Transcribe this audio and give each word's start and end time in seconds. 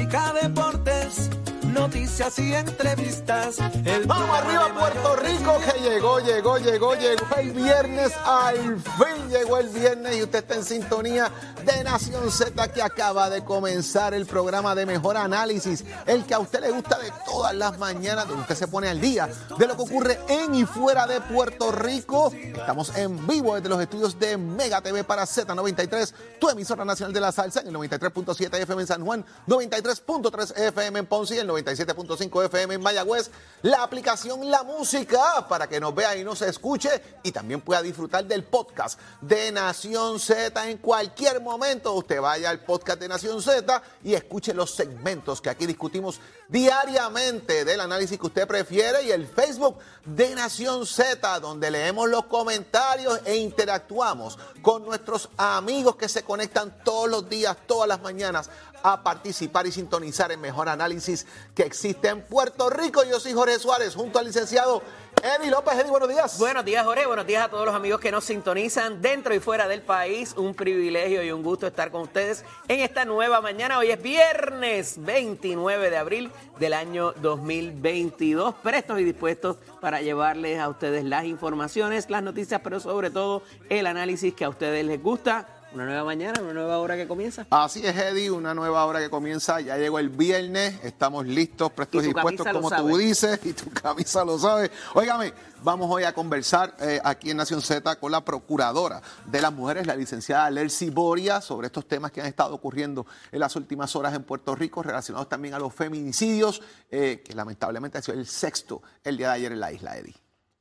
música, 0.00 0.32
deportes, 0.40 1.30
noticias 1.74 2.38
y 2.38 2.54
entrevistas. 2.54 3.58
El 3.84 4.06
Vamos 4.06 4.38
arriba 4.38 4.72
Puerto 4.78 5.16
Rico 5.16 5.58
que 5.60 5.80
llegó, 5.80 6.20
llegó, 6.20 6.58
llegó, 6.58 6.94
llegó 6.94 7.26
el 7.36 7.50
viernes, 7.52 8.12
al 8.24 8.78
fin 8.78 9.09
llegó 9.30 9.58
el 9.58 9.68
viernes 9.68 10.16
y 10.16 10.22
usted 10.22 10.40
está 10.40 10.56
en 10.56 10.64
sintonía 10.64 11.30
de 11.64 11.84
Nación 11.84 12.30
Z 12.30 12.72
que 12.72 12.82
acaba 12.82 13.30
de 13.30 13.44
comenzar 13.44 14.12
el 14.12 14.26
programa 14.26 14.74
de 14.74 14.84
mejor 14.86 15.16
análisis, 15.16 15.84
el 16.06 16.24
que 16.24 16.34
a 16.34 16.40
usted 16.40 16.60
le 16.60 16.70
gusta 16.70 16.98
de 16.98 17.12
todas 17.24 17.54
las 17.54 17.78
mañanas, 17.78 18.26
donde 18.26 18.42
usted 18.42 18.56
se 18.56 18.68
pone 18.68 18.88
al 18.88 19.00
día 19.00 19.28
de 19.58 19.66
lo 19.66 19.76
que 19.76 19.82
ocurre 19.82 20.18
en 20.28 20.54
y 20.54 20.64
fuera 20.64 21.06
de 21.06 21.20
Puerto 21.20 21.70
Rico. 21.70 22.32
Estamos 22.34 22.96
en 22.96 23.26
vivo 23.26 23.54
desde 23.54 23.68
los 23.68 23.80
estudios 23.80 24.18
de 24.18 24.36
Mega 24.36 24.80
TV 24.80 25.04
para 25.04 25.22
Z93, 25.22 26.12
tu 26.40 26.48
emisora 26.48 26.84
nacional 26.84 27.12
de 27.12 27.20
la 27.20 27.32
salsa 27.32 27.60
en 27.60 27.68
el 27.68 27.74
93.7 27.74 28.54
FM 28.62 28.82
en 28.82 28.88
San 28.88 29.04
Juan, 29.04 29.24
93.3 29.46 30.58
FM 30.68 30.98
en 30.98 31.06
Ponce 31.06 31.36
y 31.36 31.38
el 31.38 31.48
97.5 31.48 32.46
FM 32.46 32.74
en 32.74 32.82
Mayagüez. 32.82 33.30
La 33.62 33.82
aplicación 33.82 34.50
La 34.50 34.64
Música 34.64 35.46
para 35.48 35.68
que 35.68 35.78
nos 35.78 35.94
vea 35.94 36.16
y 36.16 36.24
nos 36.24 36.42
escuche 36.42 36.90
y 37.22 37.30
también 37.30 37.60
pueda 37.60 37.82
disfrutar 37.82 38.24
del 38.24 38.44
podcast 38.44 38.98
de 39.20 39.52
Nación 39.52 40.18
Z 40.18 40.70
en 40.70 40.78
cualquier 40.78 41.40
momento. 41.40 41.92
Usted 41.94 42.20
vaya 42.20 42.50
al 42.50 42.60
podcast 42.60 43.00
de 43.00 43.08
Nación 43.08 43.42
Z 43.42 43.82
y 44.02 44.14
escuche 44.14 44.54
los 44.54 44.70
segmentos 44.70 45.40
que 45.40 45.50
aquí 45.50 45.66
discutimos 45.66 46.20
diariamente 46.48 47.64
del 47.64 47.80
análisis 47.80 48.18
que 48.18 48.26
usted 48.26 48.46
prefiere 48.46 49.02
y 49.04 49.10
el 49.10 49.26
Facebook 49.26 49.78
de 50.04 50.34
Nación 50.34 50.86
Z, 50.86 51.40
donde 51.40 51.70
leemos 51.70 52.08
los 52.08 52.24
comentarios 52.26 53.20
e 53.24 53.36
interactuamos 53.36 54.38
con 54.62 54.84
nuestros 54.84 55.28
amigos 55.36 55.96
que 55.96 56.08
se 56.08 56.24
conectan 56.24 56.82
todos 56.84 57.08
los 57.08 57.28
días, 57.28 57.56
todas 57.66 57.88
las 57.88 58.00
mañanas 58.00 58.50
a 58.82 59.02
participar 59.02 59.66
y 59.66 59.72
sintonizar 59.72 60.32
el 60.32 60.38
mejor 60.38 60.68
análisis 60.68 61.26
que 61.54 61.62
existe 61.62 62.08
en 62.08 62.22
Puerto 62.22 62.70
Rico. 62.70 63.04
Yo 63.04 63.20
soy 63.20 63.32
Jorge 63.32 63.58
Suárez, 63.58 63.94
junto 63.94 64.18
al 64.18 64.26
licenciado 64.26 64.82
Eddie 65.22 65.50
López. 65.50 65.74
Eddie, 65.74 65.90
buenos 65.90 66.08
días. 66.08 66.38
Buenos 66.38 66.64
días, 66.64 66.84
Jorge. 66.84 67.06
Buenos 67.06 67.26
días 67.26 67.44
a 67.44 67.48
todos 67.50 67.66
los 67.66 67.74
amigos 67.74 68.00
que 68.00 68.10
nos 68.10 68.24
sintonizan 68.24 69.02
dentro 69.02 69.34
y 69.34 69.40
fuera 69.40 69.68
del 69.68 69.82
país. 69.82 70.34
Un 70.36 70.54
privilegio 70.54 71.22
y 71.22 71.30
un 71.30 71.42
gusto 71.42 71.66
estar 71.66 71.90
con 71.90 72.02
ustedes 72.02 72.44
en 72.68 72.80
esta 72.80 73.04
nueva 73.04 73.40
mañana. 73.40 73.78
Hoy 73.78 73.90
es 73.90 74.00
viernes 74.00 74.94
29 74.98 75.90
de 75.90 75.96
abril 75.96 76.32
del 76.58 76.72
año 76.72 77.12
2022. 77.12 78.54
Prestos 78.56 79.00
y 79.00 79.04
dispuestos 79.04 79.56
para 79.80 80.00
llevarles 80.00 80.58
a 80.58 80.68
ustedes 80.68 81.04
las 81.04 81.24
informaciones, 81.26 82.08
las 82.08 82.22
noticias, 82.22 82.60
pero 82.64 82.80
sobre 82.80 83.10
todo 83.10 83.42
el 83.68 83.86
análisis 83.86 84.32
que 84.32 84.44
a 84.44 84.48
ustedes 84.48 84.84
les 84.84 85.02
gusta. 85.02 85.59
Una 85.72 85.84
nueva 85.84 86.02
mañana, 86.02 86.40
una 86.40 86.52
nueva 86.52 86.78
hora 86.78 86.96
que 86.96 87.06
comienza. 87.06 87.46
Así 87.48 87.86
es, 87.86 87.96
Eddie, 87.96 88.28
una 88.32 88.54
nueva 88.54 88.84
hora 88.86 88.98
que 88.98 89.08
comienza. 89.08 89.60
Ya 89.60 89.76
llegó 89.76 90.00
el 90.00 90.08
viernes, 90.08 90.80
estamos 90.82 91.24
listos, 91.26 91.70
prestos 91.70 92.02
y, 92.02 92.06
dispuestos, 92.08 92.44
como 92.48 92.70
tú 92.72 92.96
dices, 92.96 93.38
y 93.44 93.52
tu 93.52 93.70
camisa 93.70 94.24
lo 94.24 94.36
sabe. 94.36 94.68
Óigame, 94.94 95.32
vamos 95.62 95.88
hoy 95.88 96.02
a 96.02 96.12
conversar 96.12 96.74
eh, 96.80 97.00
aquí 97.04 97.30
en 97.30 97.36
Nación 97.36 97.62
Z 97.62 97.96
con 98.00 98.10
la 98.10 98.24
procuradora 98.24 99.00
de 99.26 99.40
las 99.40 99.52
mujeres, 99.52 99.86
la 99.86 99.94
licenciada 99.94 100.50
Lercy 100.50 100.90
Boria, 100.90 101.40
sobre 101.40 101.68
estos 101.68 101.86
temas 101.86 102.10
que 102.10 102.20
han 102.20 102.26
estado 102.26 102.52
ocurriendo 102.52 103.06
en 103.30 103.38
las 103.38 103.54
últimas 103.54 103.94
horas 103.94 104.12
en 104.14 104.24
Puerto 104.24 104.56
Rico, 104.56 104.82
relacionados 104.82 105.28
también 105.28 105.54
a 105.54 105.60
los 105.60 105.72
feminicidios, 105.72 106.62
eh, 106.90 107.22
que 107.24 107.32
lamentablemente 107.32 107.96
ha 107.98 108.02
sido 108.02 108.18
el 108.18 108.26
sexto 108.26 108.82
el 109.04 109.16
día 109.16 109.28
de 109.28 109.34
ayer 109.34 109.52
en 109.52 109.60
la 109.60 109.70
isla, 109.70 109.96
Eddie. 109.96 110.16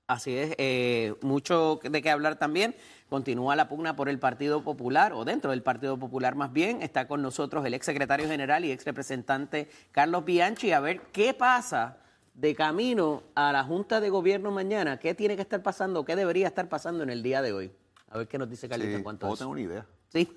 Así 0.10 0.36
es, 0.36 0.56
eh, 0.58 1.14
mucho 1.22 1.80
de 1.83 2.02
qué 2.02 2.10
hablar 2.10 2.39
también. 2.39 2.76
Continúa 3.09 3.55
la 3.55 3.67
pugna 3.67 3.95
por 3.95 4.08
el 4.08 4.20
Partido 4.20 4.64
Popular, 4.64 5.14
o 5.14 5.25
dentro 5.25 5.49
del 5.49 5.64
Partido 5.64 5.97
Popular 5.97 6.36
más 6.36 6.53
bien. 6.53 6.83
Está 6.83 7.08
con 7.08 7.23
nosotros 7.23 7.65
el 7.65 7.73
ex 7.73 7.86
secretario 7.86 8.27
general 8.27 8.65
y 8.65 8.71
ex 8.71 8.86
representante 8.86 9.67
Carlos 9.92 10.25
Bianchi. 10.25 10.71
A 10.73 10.80
ver 10.80 11.02
qué 11.11 11.33
pasa 11.33 11.97
de 12.36 12.53
camino 12.53 13.23
a 13.33 13.52
la 13.52 13.64
Junta 13.64 13.99
de 13.99 14.11
Gobierno 14.11 14.52
mañana. 14.52 14.99
¿Qué 14.99 15.15
tiene 15.15 15.36
que 15.36 15.42
estar 15.42 15.64
pasando? 15.64 16.05
¿Qué 16.05 16.15
debería 16.15 16.47
estar 16.47 16.70
pasando 16.70 17.03
en 17.03 17.09
el 17.09 17.23
día 17.23 17.42
de 17.42 17.52
hoy? 17.52 17.71
A 18.11 18.20
ver 18.20 18.27
qué 18.27 18.37
nos 18.37 18.49
dice 18.49 18.70
Carlito 18.70 18.95
en 18.95 19.03
cuanto 19.03 19.26
a 19.26 19.30
eso. 19.30 19.37
tener 19.37 19.52
una 19.52 19.61
idea. 19.61 19.86
Sí. 20.11 20.27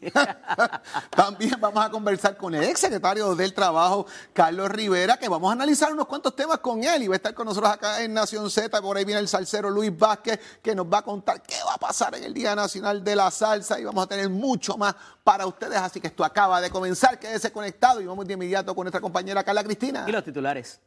También 1.10 1.58
vamos 1.58 1.84
a 1.84 1.88
conversar 1.88 2.36
con 2.36 2.54
el 2.54 2.62
ex 2.64 2.80
secretario 2.80 3.34
del 3.34 3.54
Trabajo, 3.54 4.06
Carlos 4.34 4.70
Rivera, 4.70 5.16
que 5.16 5.30
vamos 5.30 5.48
a 5.48 5.52
analizar 5.54 5.90
unos 5.92 6.06
cuantos 6.06 6.36
temas 6.36 6.58
con 6.58 6.84
él 6.84 7.04
y 7.04 7.08
va 7.08 7.14
a 7.14 7.16
estar 7.16 7.32
con 7.32 7.46
nosotros 7.46 7.72
acá 7.72 8.02
en 8.02 8.12
Nación 8.12 8.50
Z. 8.50 8.82
Por 8.82 8.96
ahí 8.96 9.06
viene 9.06 9.20
el 9.20 9.28
salsero 9.28 9.70
Luis 9.70 9.96
Vázquez, 9.96 10.38
que 10.62 10.74
nos 10.74 10.86
va 10.86 10.98
a 10.98 11.02
contar 11.02 11.40
qué 11.40 11.56
va 11.66 11.74
a 11.74 11.78
pasar 11.78 12.14
en 12.14 12.24
el 12.24 12.34
Día 12.34 12.54
Nacional 12.54 13.02
de 13.02 13.16
la 13.16 13.30
Salsa 13.30 13.80
y 13.80 13.84
vamos 13.84 14.04
a 14.04 14.08
tener 14.08 14.28
mucho 14.28 14.76
más 14.76 14.94
para 15.24 15.46
ustedes. 15.46 15.78
Así 15.78 16.00
que 16.00 16.08
esto 16.08 16.22
acaba 16.22 16.60
de 16.60 16.68
comenzar, 16.68 17.18
quédese 17.18 17.50
conectado 17.50 18.02
y 18.02 18.04
vamos 18.04 18.26
de 18.26 18.34
inmediato 18.34 18.74
con 18.74 18.84
nuestra 18.84 19.00
compañera 19.00 19.42
Carla 19.42 19.64
Cristina. 19.64 20.04
y 20.06 20.12
los 20.12 20.22
titulares. 20.22 20.80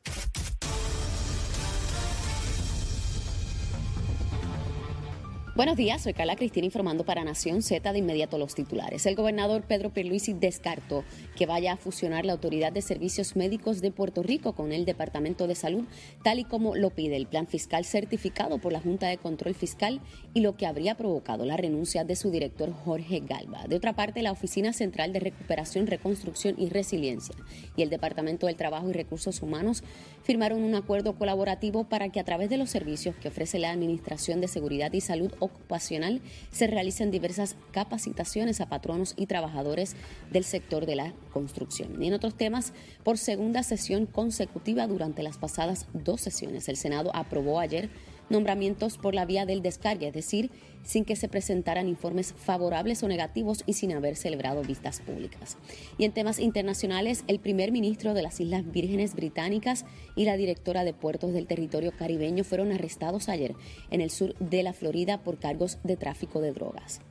Buenos 5.56 5.78
días, 5.78 6.02
soy 6.02 6.12
Carla 6.12 6.36
Cristina 6.36 6.66
informando 6.66 7.06
para 7.06 7.24
Nación 7.24 7.62
Z 7.62 7.94
de 7.94 8.00
inmediato 8.00 8.38
los 8.38 8.56
titulares. 8.56 9.06
El 9.06 9.16
gobernador 9.16 9.64
Pedro 9.64 9.90
Pierluisi 9.90 10.34
descartó 10.34 11.06
que 11.38 11.46
vaya 11.46 11.72
a 11.72 11.78
fusionar 11.78 12.26
la 12.26 12.34
Autoridad 12.34 12.74
de 12.74 12.82
Servicios 12.82 13.38
Médicos 13.38 13.80
de 13.80 13.90
Puerto 13.90 14.22
Rico 14.22 14.52
con 14.52 14.74
el 14.74 14.84
Departamento 14.84 15.48
de 15.48 15.56
Salud, 15.56 15.86
tal 16.26 16.40
y 16.40 16.44
como 16.44 16.76
lo 16.76 16.90
pide 16.90 17.16
el 17.16 17.26
plan 17.26 17.48
fiscal 17.48 17.86
certificado 17.86 18.58
por 18.58 18.74
la 18.74 18.82
Junta 18.82 19.08
de 19.08 19.16
Control 19.16 19.56
Fiscal 19.56 20.02
y 20.34 20.42
lo 20.42 20.58
que 20.58 20.66
habría 20.66 20.98
provocado 20.98 21.46
la 21.46 21.56
renuncia 21.56 22.04
de 22.04 22.18
su 22.18 22.32
director 22.32 22.74
Jorge 22.74 23.22
Galva. 23.22 23.66
De 23.66 23.78
otra 23.78 23.94
parte, 23.94 24.24
la 24.24 24.34
Oficina 24.34 24.74
Central 24.74 25.14
de 25.14 25.22
Recuperación, 25.22 25.88
Reconstrucción 25.88 26.56
y 26.58 26.68
Resiliencia 26.68 27.34
y 27.78 27.82
el 27.82 27.90
Departamento 27.90 28.48
del 28.48 28.58
Trabajo 28.58 28.90
y 28.90 28.94
Recursos 28.94 29.42
Humanos 29.42 29.86
firmaron 30.22 30.64
un 30.64 30.76
acuerdo 30.76 31.16
colaborativo 31.16 31.86
para 31.86 32.10
que 32.10 32.20
a 32.20 32.26
través 32.26 32.50
de 32.50 32.58
los 32.58 32.70
servicios 32.70 33.16
que 33.16 33.30
ofrece 33.30 33.58
la 33.58 33.72
Administración 33.72 34.42
de 34.42 34.50
Seguridad 34.50 34.92
y 34.92 35.00
Salud 35.00 35.32
Ocupacional 35.46 36.22
se 36.52 36.68
realicen 36.68 37.12
diversas 37.12 37.56
capacitaciones 37.72 38.62
a 38.62 38.70
patronos 38.70 39.14
y 39.18 39.26
trabajadores 39.26 39.96
del 40.32 40.44
sector 40.44 40.86
de 40.86 40.96
la 40.96 41.14
construcción. 41.32 42.02
Y 42.02 42.08
en 42.08 42.14
otros 42.14 42.36
temas, 42.36 42.74
por 43.04 43.18
segunda 43.18 43.64
sesión 43.64 44.06
consecutiva 44.06 44.88
durante 44.88 45.24
las 45.24 45.38
pasadas 45.38 45.88
dos 45.94 46.22
sesiones, 46.22 46.70
el 46.70 46.78
Senado 46.78 47.12
aprobó 47.16 47.60
ayer 47.60 47.90
nombramientos 48.30 48.97
por 48.97 49.13
la 49.13 49.25
vía 49.25 49.46
del 49.46 49.62
descargue, 49.62 50.08
es 50.08 50.13
decir, 50.13 50.52
sin 50.84 51.06
que 51.06 51.16
se 51.16 51.28
presentaran 51.28 51.88
informes 51.88 52.34
favorables 52.34 53.03
o 53.03 53.08
negativos 53.08 53.63
y 53.66 53.74
sin 53.74 53.91
haber 53.94 54.16
celebrado 54.16 54.62
vistas 54.62 55.02
públicas. 55.02 55.58
Y 55.97 56.06
en 56.06 56.12
temas 56.12 56.40
internacionales, 56.40 57.24
el 57.28 57.40
primer 57.40 57.72
ministro 57.72 58.14
de 58.14 58.22
las 58.22 58.40
Islas 58.40 58.72
Vírgenes 58.72 59.16
Británicas 59.16 59.85
y 60.16 60.25
la 60.25 60.38
directora 60.38 60.84
de 60.84 60.94
puertos 60.94 61.34
del 61.34 61.47
territorio 61.47 61.91
caribeño 61.91 62.44
fueron 62.44 62.72
arrestados 62.72 63.30
ayer 63.30 63.56
en 63.90 64.02
el 64.02 64.12
sur 64.12 64.35
de 64.40 64.64
la 64.64 64.74
Florida 64.74 65.24
por 65.24 65.40
cargos 65.40 65.80
de 65.84 65.97
tráfico 65.97 66.41
de 66.41 66.52
drogas. 66.52 67.02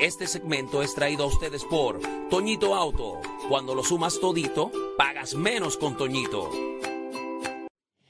Este 0.00 0.26
segmento 0.26 0.82
es 0.82 0.94
traído 0.94 1.24
a 1.24 1.26
ustedes 1.26 1.64
por 1.64 2.00
Toñito 2.28 2.74
Auto. 2.74 3.20
Cuando 3.48 3.74
lo 3.74 3.82
sumas 3.82 4.20
todito, 4.20 4.70
pagas 4.98 5.34
menos 5.34 5.76
con 5.76 5.96
Toñito. 5.96 6.50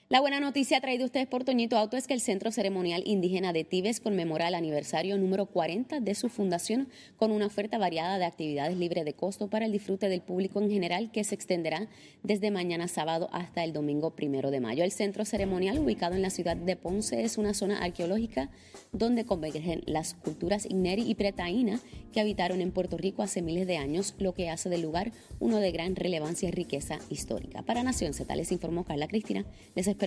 La 0.08 0.20
buena 0.20 0.38
noticia 0.38 0.80
traída 0.80 1.04
ustedes 1.04 1.26
por 1.26 1.42
Toñito 1.42 1.76
Auto 1.76 1.96
es 1.96 2.06
que 2.06 2.14
el 2.14 2.20
Centro 2.20 2.52
Ceremonial 2.52 3.02
Indígena 3.06 3.52
de 3.52 3.64
Tibes 3.64 3.98
conmemora 3.98 4.46
el 4.46 4.54
aniversario 4.54 5.18
número 5.18 5.46
40 5.46 5.98
de 5.98 6.14
su 6.14 6.28
fundación 6.28 6.86
con 7.16 7.32
una 7.32 7.46
oferta 7.46 7.76
variada 7.76 8.16
de 8.16 8.24
actividades 8.24 8.76
libres 8.76 9.04
de 9.04 9.14
costo 9.14 9.50
para 9.50 9.66
el 9.66 9.72
disfrute 9.72 10.08
del 10.08 10.20
público 10.20 10.60
en 10.60 10.70
general 10.70 11.10
que 11.10 11.24
se 11.24 11.34
extenderá 11.34 11.88
desde 12.22 12.52
mañana 12.52 12.86
sábado 12.86 13.28
hasta 13.32 13.64
el 13.64 13.72
domingo 13.72 14.14
primero 14.14 14.52
de 14.52 14.60
mayo. 14.60 14.84
El 14.84 14.92
Centro 14.92 15.24
Ceremonial, 15.24 15.80
ubicado 15.80 16.14
en 16.14 16.22
la 16.22 16.30
ciudad 16.30 16.56
de 16.56 16.76
Ponce, 16.76 17.24
es 17.24 17.36
una 17.36 17.52
zona 17.52 17.82
arqueológica 17.82 18.48
donde 18.92 19.24
convergen 19.24 19.82
las 19.86 20.14
culturas 20.14 20.66
Igneri 20.66 21.02
y 21.02 21.16
Pretaína 21.16 21.80
que 22.12 22.20
habitaron 22.20 22.60
en 22.60 22.70
Puerto 22.70 22.96
Rico 22.96 23.24
hace 23.24 23.42
miles 23.42 23.66
de 23.66 23.76
años, 23.76 24.14
lo 24.18 24.34
que 24.34 24.50
hace 24.50 24.68
del 24.68 24.82
lugar 24.82 25.10
uno 25.40 25.58
de 25.58 25.72
gran 25.72 25.96
relevancia 25.96 26.48
y 26.48 26.52
riqueza 26.52 27.00
histórica. 27.10 27.62
Para 27.62 27.82
Nación 27.82 28.14
Z 28.14 28.36
informó 28.52 28.84
Carla 28.84 29.08
Cristina. 29.08 29.44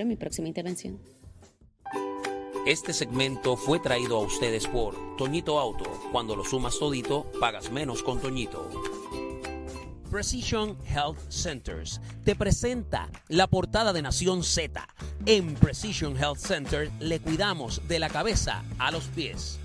En 0.02 0.08
mi 0.10 0.16
próxima 0.16 0.48
intervención. 0.48 1.00
Este 2.66 2.94
segmento 2.94 3.56
fue 3.56 3.80
traído 3.80 4.18
a 4.18 4.20
ustedes 4.20 4.68
por 4.68 4.96
Toñito 5.18 5.60
Auto. 5.60 5.90
Cuando 6.12 6.36
lo 6.36 6.44
sumas 6.44 6.78
todito, 6.78 7.26
pagas 7.40 7.72
menos 7.72 8.04
con 8.04 8.20
Toñito. 8.20 8.70
Precision 10.12 10.78
Health 10.88 11.20
Centers 11.30 12.02
te 12.26 12.36
presenta 12.36 13.10
la 13.28 13.48
portada 13.48 13.94
de 13.94 14.02
Nación 14.02 14.44
Z. 14.44 14.88
En 15.26 15.54
Precision 15.56 16.18
Health 16.18 16.38
Center 16.38 16.92
le 17.00 17.20
cuidamos 17.20 17.88
de 17.88 18.00
la 18.00 18.10
cabeza 18.10 18.64
a 18.78 18.92
los 18.92 19.06
pies. 19.06 19.60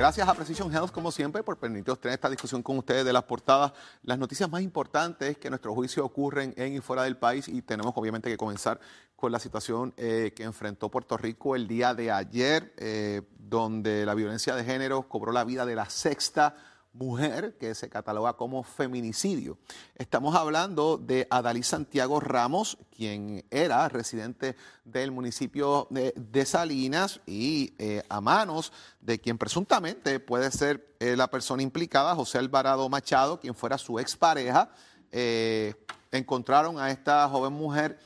Gracias 0.00 0.26
a 0.26 0.32
Precision 0.32 0.74
Health, 0.74 0.92
como 0.92 1.12
siempre, 1.12 1.42
por 1.42 1.58
permitirnos 1.58 2.00
tener 2.00 2.14
esta 2.14 2.30
discusión 2.30 2.62
con 2.62 2.78
ustedes 2.78 3.04
de 3.04 3.12
las 3.12 3.24
portadas. 3.24 3.74
Las 4.02 4.18
noticias 4.18 4.48
más 4.48 4.62
importantes 4.62 5.36
que 5.36 5.50
nuestro 5.50 5.74
juicio 5.74 6.02
ocurren 6.02 6.54
en 6.56 6.72
y 6.72 6.80
fuera 6.80 7.02
del 7.02 7.18
país 7.18 7.48
y 7.48 7.60
tenemos 7.60 7.92
obviamente 7.94 8.30
que 8.30 8.38
comenzar 8.38 8.80
con 9.14 9.30
la 9.30 9.38
situación 9.38 9.92
eh, 9.98 10.32
que 10.34 10.44
enfrentó 10.44 10.88
Puerto 10.88 11.18
Rico 11.18 11.54
el 11.54 11.68
día 11.68 11.92
de 11.92 12.10
ayer, 12.10 12.72
eh, 12.78 13.20
donde 13.38 14.06
la 14.06 14.14
violencia 14.14 14.56
de 14.56 14.64
género 14.64 15.02
cobró 15.06 15.32
la 15.32 15.44
vida 15.44 15.66
de 15.66 15.74
la 15.74 15.90
sexta 15.90 16.56
mujer 16.92 17.56
que 17.58 17.74
se 17.74 17.88
cataloga 17.88 18.34
como 18.34 18.62
feminicidio. 18.62 19.58
Estamos 19.94 20.34
hablando 20.34 20.98
de 20.98 21.26
Adalí 21.30 21.62
Santiago 21.62 22.20
Ramos, 22.20 22.78
quien 22.96 23.44
era 23.50 23.88
residente 23.88 24.56
del 24.84 25.12
municipio 25.12 25.86
de, 25.90 26.44
Salinas 26.44 27.20
y 27.26 27.74
eh, 27.78 28.02
a 28.08 28.20
manos 28.20 28.72
de 29.00 29.20
quien 29.20 29.38
presuntamente 29.38 30.18
puede 30.18 30.50
ser 30.50 30.94
eh, 30.98 31.16
la 31.16 31.30
persona 31.30 31.62
implicada, 31.62 32.14
José 32.14 32.38
Alvarado 32.38 32.88
Machado, 32.88 33.38
quien 33.38 33.54
fuera 33.54 33.78
su 33.78 33.98
expareja. 33.98 34.70
Eh, 35.12 35.74
encontraron 36.10 36.78
a 36.78 36.90
esta 36.90 37.28
joven 37.28 37.52
mujer 37.52 37.98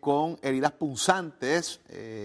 con 0.00 0.38
heridas 0.42 0.72
punzantes 0.72 1.80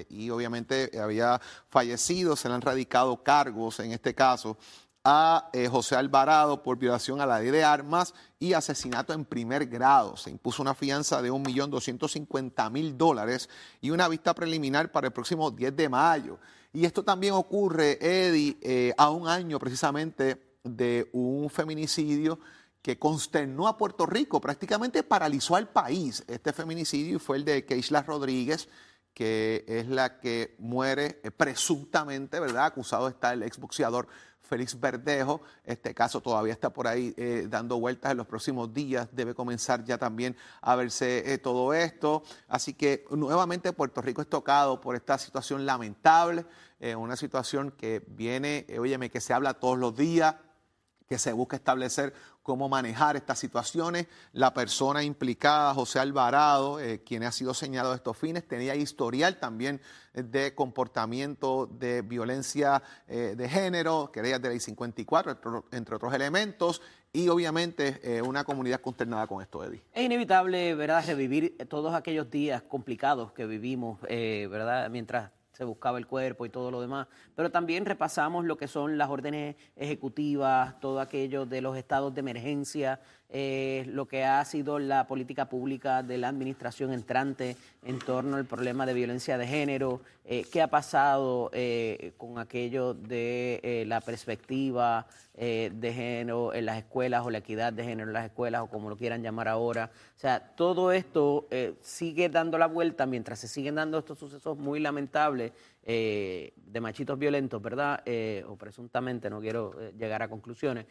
y 0.09 0.29
obviamente 0.29 0.91
había 0.99 1.39
fallecido, 1.69 2.35
se 2.35 2.49
le 2.49 2.55
han 2.55 2.61
radicado 2.61 3.23
cargos 3.23 3.79
en 3.79 3.93
este 3.93 4.13
caso 4.13 4.57
a 5.03 5.49
eh, 5.53 5.67
José 5.67 5.95
Alvarado 5.95 6.61
por 6.61 6.77
violación 6.77 7.21
a 7.21 7.25
la 7.25 7.39
ley 7.39 7.49
de 7.49 7.63
armas 7.63 8.13
y 8.39 8.53
asesinato 8.53 9.13
en 9.13 9.25
primer 9.25 9.65
grado. 9.65 10.15
Se 10.15 10.29
impuso 10.29 10.61
una 10.61 10.75
fianza 10.75 11.21
de 11.21 11.31
1.250.000 11.31 12.95
dólares 12.95 13.49
y 13.81 13.89
una 13.89 14.07
vista 14.07 14.35
preliminar 14.35 14.91
para 14.91 15.07
el 15.07 15.13
próximo 15.13 15.49
10 15.49 15.75
de 15.75 15.89
mayo. 15.89 16.39
Y 16.73 16.85
esto 16.85 17.03
también 17.03 17.33
ocurre, 17.33 17.97
Eddie, 17.99 18.57
eh, 18.61 18.93
a 18.97 19.09
un 19.09 19.27
año 19.27 19.59
precisamente 19.59 20.57
de 20.63 21.09
un 21.13 21.49
feminicidio 21.49 22.39
que 22.81 22.97
consternó 22.97 23.67
a 23.67 23.77
Puerto 23.77 24.05
Rico, 24.05 24.39
prácticamente 24.39 25.03
paralizó 25.03 25.55
al 25.55 25.69
país. 25.69 26.23
Este 26.27 26.53
feminicidio 26.53 27.19
fue 27.19 27.37
el 27.37 27.45
de 27.45 27.65
Keishla 27.65 28.03
Rodríguez, 28.03 28.69
que 29.13 29.65
es 29.67 29.87
la 29.87 30.19
que 30.19 30.55
muere 30.59 31.19
eh, 31.23 31.31
presuntamente, 31.31 32.39
¿verdad? 32.39 32.65
Acusado 32.65 33.07
está 33.07 33.33
el 33.33 33.43
exboxeador 33.43 34.07
Félix 34.41 34.79
Verdejo. 34.79 35.41
Este 35.63 35.93
caso 35.93 36.21
todavía 36.21 36.53
está 36.53 36.71
por 36.71 36.87
ahí 36.87 37.13
eh, 37.17 37.47
dando 37.49 37.79
vueltas 37.79 38.11
en 38.11 38.17
los 38.17 38.27
próximos 38.27 38.73
días. 38.73 39.07
Debe 39.11 39.33
comenzar 39.33 39.83
ya 39.83 39.97
también 39.97 40.35
a 40.61 40.75
verse 40.75 41.33
eh, 41.33 41.37
todo 41.37 41.73
esto. 41.73 42.23
Así 42.47 42.73
que 42.73 43.05
nuevamente 43.11 43.73
Puerto 43.73 44.01
Rico 44.01 44.21
es 44.21 44.27
tocado 44.27 44.81
por 44.81 44.95
esta 44.95 45.17
situación 45.17 45.65
lamentable, 45.65 46.45
eh, 46.79 46.95
una 46.95 47.15
situación 47.15 47.71
que 47.71 48.03
viene, 48.07 48.65
óyeme, 48.77 49.09
que 49.09 49.21
se 49.21 49.33
habla 49.33 49.53
todos 49.53 49.77
los 49.77 49.95
días 49.95 50.35
que 51.11 51.19
se 51.19 51.33
busca 51.33 51.57
establecer 51.57 52.13
cómo 52.41 52.69
manejar 52.69 53.17
estas 53.17 53.37
situaciones. 53.37 54.07
La 54.31 54.53
persona 54.53 55.03
implicada, 55.03 55.73
José 55.73 55.99
Alvarado, 55.99 56.79
eh, 56.79 57.01
quien 57.03 57.23
ha 57.23 57.33
sido 57.33 57.53
señalado 57.53 57.89
de 57.89 57.97
estos 57.97 58.15
fines, 58.15 58.47
tenía 58.47 58.75
historial 58.77 59.37
también 59.37 59.81
de 60.13 60.55
comportamiento 60.55 61.65
de 61.65 62.01
violencia 62.01 62.81
eh, 63.09 63.33
de 63.35 63.49
género, 63.49 64.09
querellas 64.09 64.41
de 64.41 64.49
ley 64.51 64.61
54, 64.61 65.65
entre 65.73 65.95
otros 65.97 66.13
elementos, 66.13 66.81
y 67.11 67.27
obviamente 67.27 67.99
eh, 68.03 68.21
una 68.21 68.45
comunidad 68.45 68.79
consternada 68.79 69.27
con 69.27 69.41
esto, 69.41 69.65
Eddie. 69.65 69.83
Es 69.93 70.05
inevitable, 70.05 70.75
¿verdad?, 70.75 71.03
revivir 71.05 71.57
todos 71.67 71.93
aquellos 71.93 72.31
días 72.31 72.61
complicados 72.61 73.33
que 73.33 73.45
vivimos, 73.45 73.99
¿verdad?, 73.99 74.89
mientras 74.89 75.29
se 75.61 75.65
buscaba 75.65 75.99
el 75.99 76.07
cuerpo 76.07 76.43
y 76.43 76.49
todo 76.49 76.71
lo 76.71 76.81
demás, 76.81 77.05
pero 77.35 77.51
también 77.51 77.85
repasamos 77.85 78.45
lo 78.45 78.57
que 78.57 78.67
son 78.67 78.97
las 78.97 79.11
órdenes 79.11 79.57
ejecutivas, 79.75 80.79
todo 80.79 80.99
aquello 80.99 81.45
de 81.45 81.61
los 81.61 81.77
estados 81.77 82.15
de 82.15 82.21
emergencia, 82.21 82.99
eh, 83.33 83.85
lo 83.87 84.07
que 84.07 84.25
ha 84.25 84.43
sido 84.43 84.77
la 84.77 85.07
política 85.07 85.45
pública 85.45 86.03
de 86.03 86.17
la 86.17 86.27
administración 86.27 86.91
entrante 86.91 87.55
en 87.81 87.97
torno 87.97 88.35
al 88.35 88.43
problema 88.43 88.85
de 88.85 88.93
violencia 88.93 89.37
de 89.37 89.47
género, 89.47 90.01
eh, 90.25 90.45
qué 90.51 90.61
ha 90.61 90.67
pasado 90.67 91.49
eh, 91.53 92.11
con 92.17 92.39
aquello 92.39 92.93
de 92.93 93.85
la 93.87 94.01
perspectiva 94.01 95.07
de 95.33 95.93
género 95.95 96.53
en 96.53 96.65
las 96.67 96.77
escuelas 96.77 97.25
o 97.25 97.31
la 97.31 97.39
equidad 97.39 97.73
de 97.73 97.83
género 97.83 98.09
en 98.09 98.13
las 98.13 98.25
escuelas 98.25 98.61
o 98.61 98.67
como 98.67 98.89
lo 98.89 98.97
quieran 98.97 99.23
llamar 99.23 99.47
ahora. 99.47 99.89
O 100.15 100.19
sea, 100.19 100.39
todo 100.39 100.91
esto 100.91 101.47
sigue 101.81 102.29
dando 102.29 102.59
la 102.59 102.67
vuelta 102.67 103.07
mientras 103.07 103.39
se 103.39 103.47
siguen 103.47 103.75
dando 103.75 103.97
estos 103.97 104.19
sucesos 104.19 104.57
muy 104.59 104.79
lamentables 104.79 105.53
eh, 105.83 106.53
de 106.55 106.79
machitos 106.79 107.17
violentos, 107.17 107.59
¿verdad? 107.59 108.03
Eh, 108.05 108.45
o 108.47 108.55
presuntamente, 108.55 109.31
no 109.31 109.41
quiero 109.41 109.75
eh, 109.81 109.93
llegar 109.97 110.21
a 110.21 110.29
conclusiones, 110.29 110.85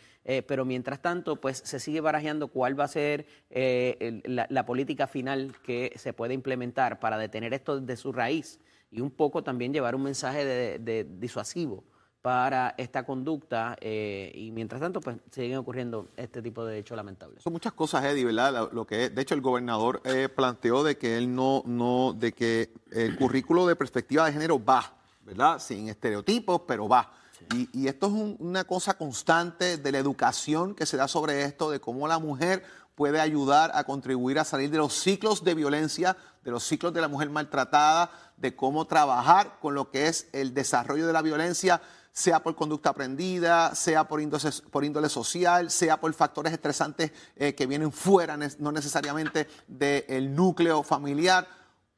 pero 0.46 0.64
mientras 0.64 1.00
tanto, 1.00 1.40
pues 1.40 1.58
se 1.58 1.78
sigue 1.78 2.00
barajeando 2.00 2.48
cuál 2.48 2.78
va 2.78 2.84
a 2.84 2.88
ser 2.88 3.26
la, 3.50 4.66
política 4.66 5.06
final 5.06 5.54
que 5.62 5.92
se 5.96 6.12
puede 6.12 6.34
implementar 6.34 6.98
para 7.00 7.19
detener 7.19 7.54
esto 7.54 7.81
de 7.81 7.96
su 7.96 8.12
raíz 8.12 8.60
y 8.90 9.00
un 9.00 9.10
poco 9.10 9.42
también 9.42 9.72
llevar 9.72 9.94
un 9.94 10.02
mensaje 10.02 10.44
de, 10.44 11.06
disuasivo 11.19 11.84
para 12.22 12.75
esta 12.76 13.05
conducta 13.05 13.76
y 13.81 14.50
mientras 14.52 14.81
tanto 14.81 15.00
pues 15.00 15.17
siguen 15.31 15.56
ocurriendo 15.56 16.08
este 16.17 16.43
tipo 16.43 16.64
de 16.64 16.78
hechos 16.78 16.96
lamentables. 16.96 17.43
Son 17.43 17.52
muchas 17.52 17.72
cosas, 17.72 18.05
Eddie, 18.05 18.25
¿verdad? 18.25 18.70
Lo 18.72 18.87
que 18.87 19.08
de 19.11 19.22
hecho 19.22 19.34
el 19.34 19.40
gobernador 19.40 20.02
planteó 20.34 20.82
de 20.82 20.99
que 20.99 21.17
él 21.17 21.34
no, 21.34 21.62
no, 21.64 22.12
de 22.12 22.32
que 22.32 22.72
el 22.90 23.17
currículo 23.17 23.67
de 23.67 23.76
perspectiva 23.76 24.26
de 24.26 24.32
género 24.32 24.62
va, 24.62 24.93
¿verdad? 25.25 25.58
Sin 25.58 25.88
estereotipos, 25.88 26.62
pero 26.67 26.88
va. 26.88 27.11
Y, 27.55 27.88
esto 27.88 28.06
es 28.06 28.37
una 28.38 28.64
cosa 28.64 28.94
constante 28.94 29.76
de 29.78 29.93
la 29.93 29.99
educación 29.99 30.75
que 30.75 30.87
se 30.87 30.96
da 30.96 31.08
sobre 31.08 31.43
esto, 31.44 31.70
de 31.70 31.81
cómo 31.81 32.06
la 32.06 32.19
mujer 32.19 32.62
puede 32.94 33.20
ayudar 33.20 33.73
a 33.75 33.84
contribuir 33.84 34.38
a 34.38 34.44
salir 34.44 34.70
de 34.70 34.78
los 34.78 34.93
ciclos 34.93 35.43
de 35.43 35.55
violencia, 35.55 36.16
de 36.44 36.50
los 36.50 36.62
ciclos 36.62 36.93
de 36.93 37.00
la 37.00 37.08
mujer 37.08 37.31
maltratada, 37.31 38.11
de 38.37 38.55
cómo 38.55 38.87
trabajar 38.87 39.58
con 39.61 39.75
lo 39.75 39.90
que 39.90 40.06
es 40.06 40.28
el 40.32 40.55
desarrollo 40.55 41.06
de 41.06 41.12
la 41.12 41.23
violencia, 41.23 41.81
sea 42.12 42.43
por 42.43 42.55
conducta 42.55 42.91
aprendida, 42.91 43.75
sea 43.75 44.09
por 44.09 44.21
índole, 44.21 44.51
por 44.71 44.85
índole 44.85 45.09
social, 45.09 45.71
sea 45.71 46.01
por 46.01 46.12
factores 46.12 46.53
estresantes 46.53 47.12
eh, 47.37 47.55
que 47.55 47.67
vienen 47.67 47.93
fuera, 47.93 48.37
no 48.37 48.73
necesariamente 48.73 49.49
del 49.69 50.35
núcleo 50.35 50.83
familiar 50.83 51.47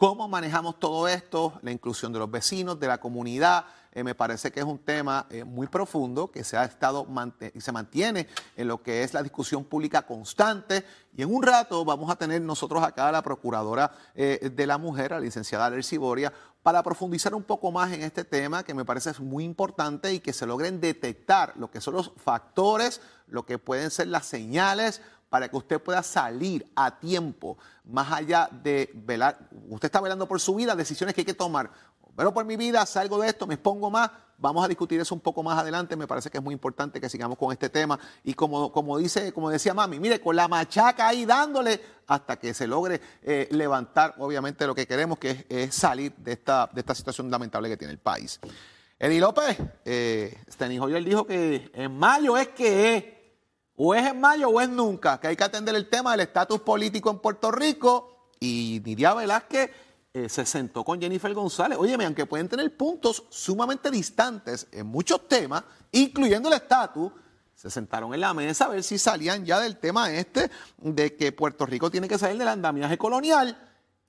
¿Cómo 0.02 0.26
manejamos 0.26 0.80
todo 0.80 1.06
esto? 1.06 1.60
La 1.62 1.70
inclusión 1.70 2.12
de 2.12 2.18
los 2.18 2.28
vecinos, 2.28 2.80
de 2.80 2.88
la 2.88 2.98
comunidad. 2.98 3.66
Eh, 3.94 4.02
me 4.02 4.14
parece 4.14 4.50
que 4.50 4.60
es 4.60 4.66
un 4.66 4.78
tema 4.78 5.26
eh, 5.30 5.44
muy 5.44 5.66
profundo 5.66 6.30
que 6.30 6.44
se 6.44 6.56
ha 6.56 6.64
estado 6.64 7.06
y 7.54 7.60
se 7.60 7.72
mantiene 7.72 8.26
en 8.56 8.68
lo 8.68 8.82
que 8.82 9.02
es 9.02 9.12
la 9.12 9.22
discusión 9.22 9.64
pública 9.64 10.02
constante. 10.02 10.84
Y 11.14 11.22
en 11.22 11.34
un 11.34 11.42
rato 11.42 11.84
vamos 11.84 12.10
a 12.10 12.16
tener 12.16 12.40
nosotros 12.40 12.82
acá 12.82 13.08
a 13.08 13.12
la 13.12 13.22
procuradora 13.22 13.92
eh, 14.14 14.50
de 14.54 14.66
la 14.66 14.78
mujer, 14.78 15.10
la 15.10 15.20
licenciada 15.20 15.68
Lercy 15.68 15.98
Boria, 15.98 16.32
para 16.62 16.82
profundizar 16.82 17.34
un 17.34 17.42
poco 17.42 17.70
más 17.70 17.92
en 17.92 18.02
este 18.02 18.24
tema 18.24 18.62
que 18.62 18.72
me 18.72 18.84
parece 18.84 19.12
muy 19.20 19.44
importante 19.44 20.14
y 20.14 20.20
que 20.20 20.32
se 20.32 20.46
logren 20.46 20.80
detectar 20.80 21.52
lo 21.56 21.70
que 21.70 21.80
son 21.80 21.94
los 21.94 22.12
factores, 22.16 23.00
lo 23.26 23.44
que 23.44 23.58
pueden 23.58 23.90
ser 23.90 24.06
las 24.06 24.26
señales 24.26 25.02
para 25.32 25.48
que 25.48 25.56
usted 25.56 25.80
pueda 25.80 26.02
salir 26.02 26.70
a 26.76 27.00
tiempo, 27.00 27.56
más 27.86 28.12
allá 28.12 28.50
de 28.52 28.90
velar, 28.92 29.48
usted 29.70 29.86
está 29.86 29.98
velando 29.98 30.28
por 30.28 30.38
su 30.38 30.54
vida, 30.54 30.76
decisiones 30.76 31.14
que 31.14 31.22
hay 31.22 31.24
que 31.24 31.32
tomar. 31.32 31.70
Pero 32.14 32.34
por 32.34 32.44
mi 32.44 32.58
vida, 32.58 32.84
salgo 32.84 33.18
de 33.18 33.28
esto, 33.28 33.46
me 33.46 33.54
expongo 33.54 33.90
más, 33.90 34.10
vamos 34.36 34.62
a 34.62 34.68
discutir 34.68 35.00
eso 35.00 35.14
un 35.14 35.22
poco 35.22 35.42
más 35.42 35.58
adelante, 35.58 35.96
me 35.96 36.06
parece 36.06 36.28
que 36.28 36.36
es 36.36 36.44
muy 36.44 36.52
importante 36.52 37.00
que 37.00 37.08
sigamos 37.08 37.38
con 37.38 37.50
este 37.50 37.70
tema 37.70 37.98
y 38.22 38.34
como, 38.34 38.70
como 38.70 38.98
dice, 38.98 39.32
como 39.32 39.48
decía 39.48 39.72
mami, 39.72 39.98
mire, 39.98 40.20
con 40.20 40.36
la 40.36 40.48
machaca 40.48 41.08
ahí 41.08 41.24
dándole 41.24 41.80
hasta 42.08 42.36
que 42.36 42.52
se 42.52 42.66
logre 42.66 43.00
eh, 43.22 43.48
levantar, 43.52 44.14
obviamente 44.18 44.66
lo 44.66 44.74
que 44.74 44.86
queremos 44.86 45.18
que 45.18 45.46
es, 45.48 45.74
salir 45.74 46.12
de 46.18 46.32
esta, 46.32 46.68
de 46.74 46.80
esta 46.80 46.94
situación 46.94 47.30
lamentable 47.30 47.70
que 47.70 47.78
tiene 47.78 47.94
el 47.94 48.00
país. 48.00 48.38
Eddie 48.98 49.18
López, 49.18 49.56
eh, 49.86 50.36
Hoyer 50.78 51.02
dijo 51.02 51.26
que 51.26 51.70
en 51.72 51.98
mayo 51.98 52.36
es 52.36 52.48
que 52.48 53.21
o 53.76 53.94
es 53.94 54.06
en 54.06 54.20
mayo 54.20 54.48
o 54.48 54.60
es 54.60 54.68
nunca, 54.68 55.18
que 55.18 55.28
hay 55.28 55.36
que 55.36 55.44
atender 55.44 55.74
el 55.74 55.88
tema 55.88 56.12
del 56.12 56.20
estatus 56.20 56.60
político 56.60 57.10
en 57.10 57.18
Puerto 57.18 57.50
Rico. 57.50 58.28
Y 58.38 58.82
Nidia 58.84 59.14
Velázquez 59.14 59.70
eh, 60.12 60.28
se 60.28 60.44
sentó 60.44 60.84
con 60.84 61.00
Jennifer 61.00 61.32
González. 61.32 61.78
Óyeme, 61.78 62.04
aunque 62.04 62.26
pueden 62.26 62.48
tener 62.48 62.76
puntos 62.76 63.24
sumamente 63.30 63.90
distantes 63.90 64.66
en 64.72 64.86
muchos 64.86 65.26
temas, 65.28 65.64
incluyendo 65.92 66.48
el 66.48 66.56
estatus, 66.56 67.12
se 67.54 67.70
sentaron 67.70 68.12
en 68.12 68.20
la 68.20 68.34
mesa 68.34 68.64
a 68.64 68.68
ver 68.68 68.82
si 68.82 68.98
salían 68.98 69.44
ya 69.44 69.60
del 69.60 69.78
tema 69.78 70.10
este 70.10 70.50
de 70.78 71.14
que 71.14 71.30
Puerto 71.30 71.64
Rico 71.64 71.90
tiene 71.90 72.08
que 72.08 72.18
salir 72.18 72.36
del 72.36 72.48
andamiaje 72.48 72.98
colonial 72.98 73.56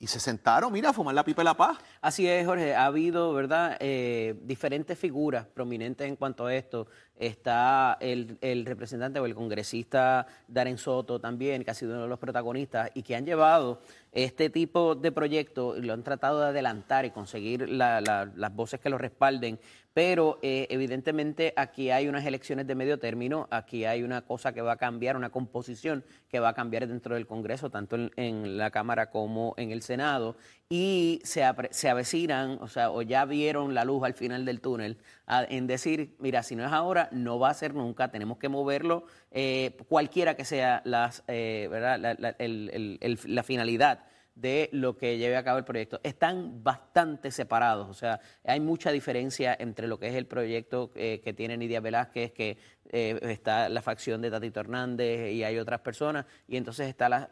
y 0.03 0.07
se 0.07 0.19
sentaron, 0.19 0.73
mira, 0.73 0.89
a 0.89 0.93
fumar 0.93 1.15
la 1.15 1.23
pipa 1.23 1.43
de 1.43 1.45
la 1.45 1.53
paz. 1.53 1.77
Así 2.01 2.27
es, 2.27 2.45
Jorge. 2.45 2.75
Ha 2.75 2.87
habido, 2.87 3.31
¿verdad?, 3.31 3.77
eh, 3.79 4.37
diferentes 4.43 4.99
figuras 4.99 5.45
prominentes 5.45 6.05
en 6.05 6.17
cuanto 6.17 6.47
a 6.47 6.53
esto. 6.53 6.87
Está 7.17 7.97
el, 7.99 8.37
el, 8.41 8.65
representante 8.65 9.19
o 9.19 9.25
el 9.25 9.35
congresista 9.35 10.25
Darren 10.47 10.77
Soto 10.77 11.19
también, 11.19 11.63
que 11.63 11.71
ha 11.71 11.73
sido 11.73 11.93
uno 11.93 12.03
de 12.03 12.07
los 12.09 12.19
protagonistas 12.19 12.91
y 12.93 13.03
que 13.03 13.15
han 13.15 13.25
llevado 13.25 13.81
este 14.11 14.49
tipo 14.49 14.95
de 14.95 15.11
proyectos, 15.11 15.83
lo 15.83 15.93
han 15.93 16.03
tratado 16.03 16.39
de 16.39 16.47
adelantar 16.47 17.05
y 17.05 17.11
conseguir 17.11 17.69
las 17.69 18.55
voces 18.55 18.79
que 18.79 18.89
lo 18.89 18.97
respalden. 18.97 19.59
Pero 19.93 20.39
eh, 20.41 20.65
evidentemente 20.71 21.53
aquí 21.55 21.91
hay 21.91 22.07
unas 22.07 22.25
elecciones 22.25 22.65
de 22.65 22.73
medio 22.73 22.97
término, 22.97 23.47
aquí 23.51 23.85
hay 23.85 24.01
una 24.01 24.23
cosa 24.23 24.51
que 24.51 24.61
va 24.61 24.73
a 24.73 24.77
cambiar, 24.77 25.15
una 25.15 25.29
composición 25.29 26.03
que 26.29 26.39
va 26.39 26.49
a 26.49 26.53
cambiar 26.55 26.87
dentro 26.87 27.13
del 27.13 27.27
Congreso, 27.27 27.69
tanto 27.69 27.97
en, 28.15 28.57
la 28.57 28.71
Cámara 28.71 29.11
como 29.11 29.53
en 29.57 29.71
el 29.71 29.83
Senado, 29.83 30.35
y 30.75 31.21
se, 31.23 31.43
se, 31.69 31.87
avecinan, 31.87 32.57
o 32.59 32.67
sea, 32.67 32.89
o 32.89 33.03
ya 33.03 33.25
vieron 33.25 33.75
la 33.75 33.85
luz 33.85 34.03
al 34.03 34.15
final 34.15 34.43
del 34.43 34.59
túnel, 34.59 34.97
en 35.27 35.67
decir, 35.67 36.15
mira, 36.17 36.41
si 36.41 36.55
no 36.55 36.65
es 36.65 36.71
ahora, 36.71 37.09
no 37.11 37.37
va 37.37 37.51
a 37.51 37.53
ser 37.53 37.75
nunca, 37.75 38.09
tenemos 38.09 38.39
que 38.39 38.49
moverlo, 38.49 39.05
eh, 39.29 39.77
cualquiera 39.87 40.35
que 40.35 40.45
sea 40.45 40.81
las, 40.83 41.21
eh, 41.27 41.67
¿verdad? 41.69 42.17
la 42.17 43.43
finalidad 43.43 43.99
de 44.35 44.69
lo 44.71 44.97
que 44.97 45.17
lleve 45.17 45.37
a 45.37 45.43
cabo 45.43 45.59
el 45.59 45.63
proyecto. 45.63 45.99
Están 46.03 46.63
bastante 46.63 47.31
separados, 47.31 47.89
o 47.89 47.93
sea, 47.93 48.19
hay 48.43 48.59
mucha 48.59 48.91
diferencia 48.91 49.55
entre 49.59 49.87
lo 49.87 49.99
que 49.99 50.07
es 50.07 50.15
el 50.15 50.25
proyecto 50.25 50.91
eh, 50.95 51.21
que 51.23 51.33
tiene 51.33 51.57
Nidia 51.57 51.81
Velázquez, 51.81 52.31
que 52.31 52.57
eh, 52.89 53.17
está 53.21 53.69
la 53.69 53.81
facción 53.81 54.21
de 54.21 54.31
Tatito 54.31 54.59
Hernández 54.59 55.31
y 55.31 55.43
hay 55.43 55.57
otras 55.57 55.81
personas, 55.81 56.25
y 56.47 56.57
entonces 56.57 56.87
está 56.87 57.29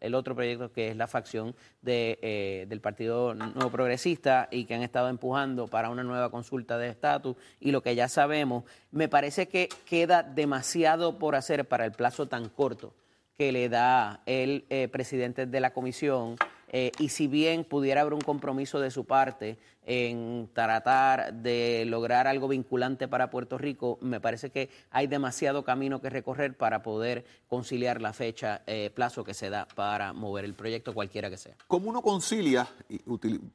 el 0.00 0.14
otro 0.14 0.34
proyecto 0.34 0.72
que 0.72 0.88
es 0.88 0.96
la 0.96 1.06
facción 1.06 1.54
de, 1.82 2.18
eh, 2.22 2.66
del 2.68 2.80
Partido 2.80 3.34
Nuevo 3.34 3.70
Progresista 3.70 4.48
y 4.50 4.64
que 4.64 4.74
han 4.74 4.82
estado 4.82 5.08
empujando 5.08 5.68
para 5.68 5.90
una 5.90 6.02
nueva 6.02 6.30
consulta 6.30 6.76
de 6.78 6.88
estatus 6.88 7.36
y 7.60 7.70
lo 7.70 7.82
que 7.82 7.94
ya 7.94 8.08
sabemos, 8.08 8.64
me 8.90 9.08
parece 9.08 9.48
que 9.48 9.68
queda 9.84 10.22
demasiado 10.22 11.18
por 11.18 11.36
hacer 11.36 11.66
para 11.66 11.84
el 11.84 11.92
plazo 11.92 12.26
tan 12.26 12.48
corto 12.48 12.92
que 13.36 13.52
le 13.52 13.68
da 13.68 14.22
el 14.26 14.64
eh, 14.70 14.88
presidente 14.88 15.46
de 15.46 15.60
la 15.60 15.72
comisión 15.72 16.36
eh, 16.68 16.90
y 16.98 17.10
si 17.10 17.26
bien 17.26 17.64
pudiera 17.64 18.00
haber 18.00 18.14
un 18.14 18.20
compromiso 18.20 18.80
de 18.80 18.90
su 18.90 19.04
parte 19.04 19.58
en 19.86 20.50
tratar 20.52 21.32
de 21.32 21.84
lograr 21.86 22.26
algo 22.26 22.48
vinculante 22.48 23.06
para 23.06 23.30
Puerto 23.30 23.56
Rico, 23.56 23.98
me 24.00 24.20
parece 24.20 24.50
que 24.50 24.68
hay 24.90 25.06
demasiado 25.06 25.64
camino 25.64 26.00
que 26.00 26.10
recorrer 26.10 26.56
para 26.56 26.82
poder 26.82 27.24
conciliar 27.48 28.02
la 28.02 28.12
fecha, 28.12 28.62
eh, 28.66 28.90
plazo 28.92 29.22
que 29.22 29.32
se 29.32 29.48
da 29.48 29.66
para 29.74 30.12
mover 30.12 30.44
el 30.44 30.54
proyecto, 30.54 30.92
cualquiera 30.92 31.30
que 31.30 31.36
sea. 31.36 31.54
¿Cómo 31.68 31.88
uno 31.88 32.02
concilia, 32.02 32.66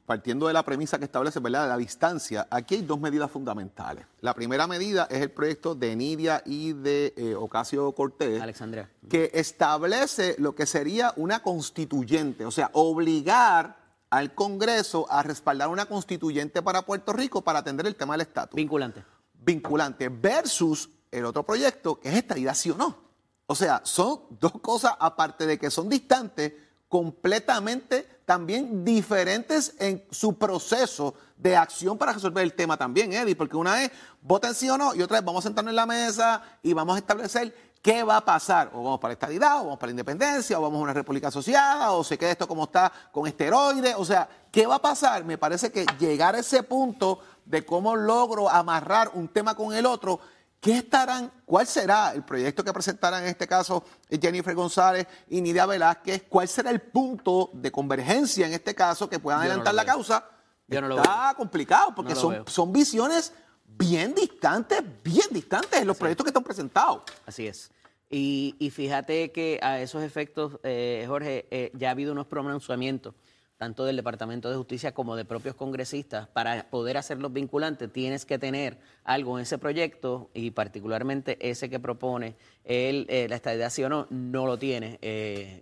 partiendo 0.06 0.46
de 0.46 0.54
la 0.54 0.62
premisa 0.62 0.98
que 0.98 1.04
establece 1.04 1.38
¿verdad? 1.40 1.68
la 1.68 1.76
distancia? 1.76 2.46
Aquí 2.50 2.76
hay 2.76 2.82
dos 2.82 2.98
medidas 2.98 3.30
fundamentales. 3.30 4.06
La 4.22 4.32
primera 4.34 4.66
medida 4.66 5.06
es 5.10 5.20
el 5.20 5.30
proyecto 5.30 5.74
de 5.74 5.94
Nidia 5.94 6.42
y 6.46 6.72
de 6.72 7.12
eh, 7.16 7.34
Ocasio 7.34 7.92
Cortés, 7.92 8.40
Alexandria. 8.40 8.88
que 9.10 9.30
establece 9.34 10.36
lo 10.38 10.54
que 10.54 10.64
sería 10.64 11.12
una 11.16 11.42
constituyente, 11.42 12.46
o 12.46 12.50
sea, 12.50 12.70
obligar 12.72 13.81
al 14.12 14.34
Congreso 14.34 15.06
a 15.10 15.22
respaldar 15.22 15.68
una 15.68 15.86
constituyente 15.86 16.60
para 16.60 16.82
Puerto 16.82 17.14
Rico 17.14 17.40
para 17.40 17.60
atender 17.60 17.86
el 17.86 17.96
tema 17.96 18.12
del 18.12 18.20
estatus. 18.20 18.54
Vinculante. 18.54 19.02
Vinculante 19.32 20.10
versus 20.10 20.90
el 21.10 21.24
otro 21.24 21.44
proyecto 21.44 21.98
que 21.98 22.10
es 22.10 22.16
estadidad 22.16 22.54
sí 22.54 22.70
o 22.70 22.76
no. 22.76 22.94
O 23.46 23.54
sea, 23.54 23.80
son 23.84 24.20
dos 24.38 24.52
cosas, 24.60 24.92
aparte 24.98 25.46
de 25.46 25.58
que 25.58 25.70
son 25.70 25.88
distantes, 25.88 26.52
completamente 26.88 28.06
también 28.26 28.84
diferentes 28.84 29.74
en 29.78 30.04
su 30.10 30.36
proceso 30.36 31.14
de 31.38 31.56
acción 31.56 31.96
para 31.96 32.12
resolver 32.12 32.44
el 32.44 32.52
tema 32.52 32.76
también, 32.76 33.14
Eddie, 33.14 33.34
porque 33.34 33.56
una 33.56 33.82
es 33.82 33.92
voten 34.20 34.54
sí 34.54 34.68
o 34.68 34.76
no 34.76 34.94
y 34.94 35.00
otra 35.00 35.20
es 35.20 35.24
vamos 35.24 35.42
a 35.42 35.48
sentarnos 35.48 35.72
en 35.72 35.76
la 35.76 35.86
mesa 35.86 36.42
y 36.62 36.74
vamos 36.74 36.96
a 36.96 36.98
establecer 36.98 37.71
¿Qué 37.82 38.04
va 38.04 38.18
a 38.18 38.24
pasar? 38.24 38.70
O 38.74 38.84
vamos 38.84 39.00
para 39.00 39.10
la 39.10 39.14
estadidad, 39.14 39.60
o 39.60 39.64
vamos 39.64 39.78
para 39.78 39.88
la 39.88 39.94
independencia, 39.94 40.56
o 40.56 40.62
vamos 40.62 40.78
a 40.78 40.82
una 40.84 40.92
república 40.92 41.28
asociada, 41.28 41.90
o 41.90 42.04
se 42.04 42.16
queda 42.16 42.30
esto 42.30 42.46
como 42.46 42.64
está 42.64 42.92
con 43.10 43.26
esteroides. 43.26 43.96
O 43.98 44.04
sea, 44.04 44.28
¿qué 44.52 44.68
va 44.68 44.76
a 44.76 44.80
pasar? 44.80 45.24
Me 45.24 45.36
parece 45.36 45.72
que 45.72 45.84
llegar 45.98 46.36
a 46.36 46.38
ese 46.38 46.62
punto 46.62 47.18
de 47.44 47.66
cómo 47.66 47.96
logro 47.96 48.48
amarrar 48.48 49.10
un 49.14 49.26
tema 49.26 49.56
con 49.56 49.74
el 49.74 49.84
otro, 49.84 50.20
¿qué 50.60 50.78
estarán, 50.78 51.32
cuál 51.44 51.66
será 51.66 52.12
el 52.12 52.22
proyecto 52.22 52.62
que 52.62 52.72
presentarán 52.72 53.24
en 53.24 53.30
este 53.30 53.48
caso 53.48 53.82
Jennifer 54.08 54.54
González 54.54 55.08
y 55.28 55.40
Nidia 55.40 55.66
Velázquez? 55.66 56.26
¿Cuál 56.28 56.46
será 56.46 56.70
el 56.70 56.82
punto 56.82 57.50
de 57.52 57.72
convergencia 57.72 58.46
en 58.46 58.52
este 58.52 58.76
caso 58.76 59.08
que 59.08 59.18
puedan 59.18 59.40
adelantar 59.40 59.74
la 59.74 59.84
causa? 59.84 60.24
Yo 60.68 60.80
no 60.80 60.96
Está 60.96 61.34
complicado 61.36 61.92
porque 61.96 62.14
son, 62.14 62.44
son 62.46 62.72
visiones 62.72 63.32
bien 63.82 64.14
distantes, 64.14 64.80
bien 65.02 65.26
distantes 65.30 65.80
en 65.80 65.86
los 65.86 65.96
proyectos 65.96 66.24
que 66.24 66.30
están 66.30 66.44
presentados. 66.44 67.02
Así 67.26 67.46
es. 67.46 67.70
Y, 68.14 68.70
fíjate 68.70 69.32
que 69.32 69.58
a 69.62 69.80
esos 69.80 70.02
efectos, 70.02 70.58
eh, 70.62 71.04
Jorge, 71.08 71.46
eh, 71.50 71.70
ya 71.72 71.88
ha 71.88 71.92
habido 71.92 72.12
unos 72.12 72.26
pronunciamientos, 72.26 73.14
tanto 73.56 73.86
del 73.86 73.96
Departamento 73.96 74.50
de 74.50 74.56
Justicia 74.56 74.92
como 74.92 75.16
de 75.16 75.24
propios 75.24 75.54
congresistas, 75.54 76.28
para 76.28 76.68
poder 76.68 76.98
hacerlos 76.98 77.32
vinculantes 77.32 77.90
tienes 77.90 78.26
que 78.26 78.38
tener 78.38 78.76
algo 79.04 79.38
en 79.38 79.44
ese 79.44 79.56
proyecto 79.56 80.28
y 80.34 80.50
particularmente 80.50 81.38
ese 81.40 81.70
que 81.70 81.80
propone 81.80 82.34
el, 82.64 83.06
eh, 83.08 83.28
la 83.30 83.36
estadía 83.36 83.70
sí 83.70 83.82
o 83.82 83.88
no, 83.88 84.06
no 84.10 84.46
lo 84.46 84.58
tiene. 84.58 84.98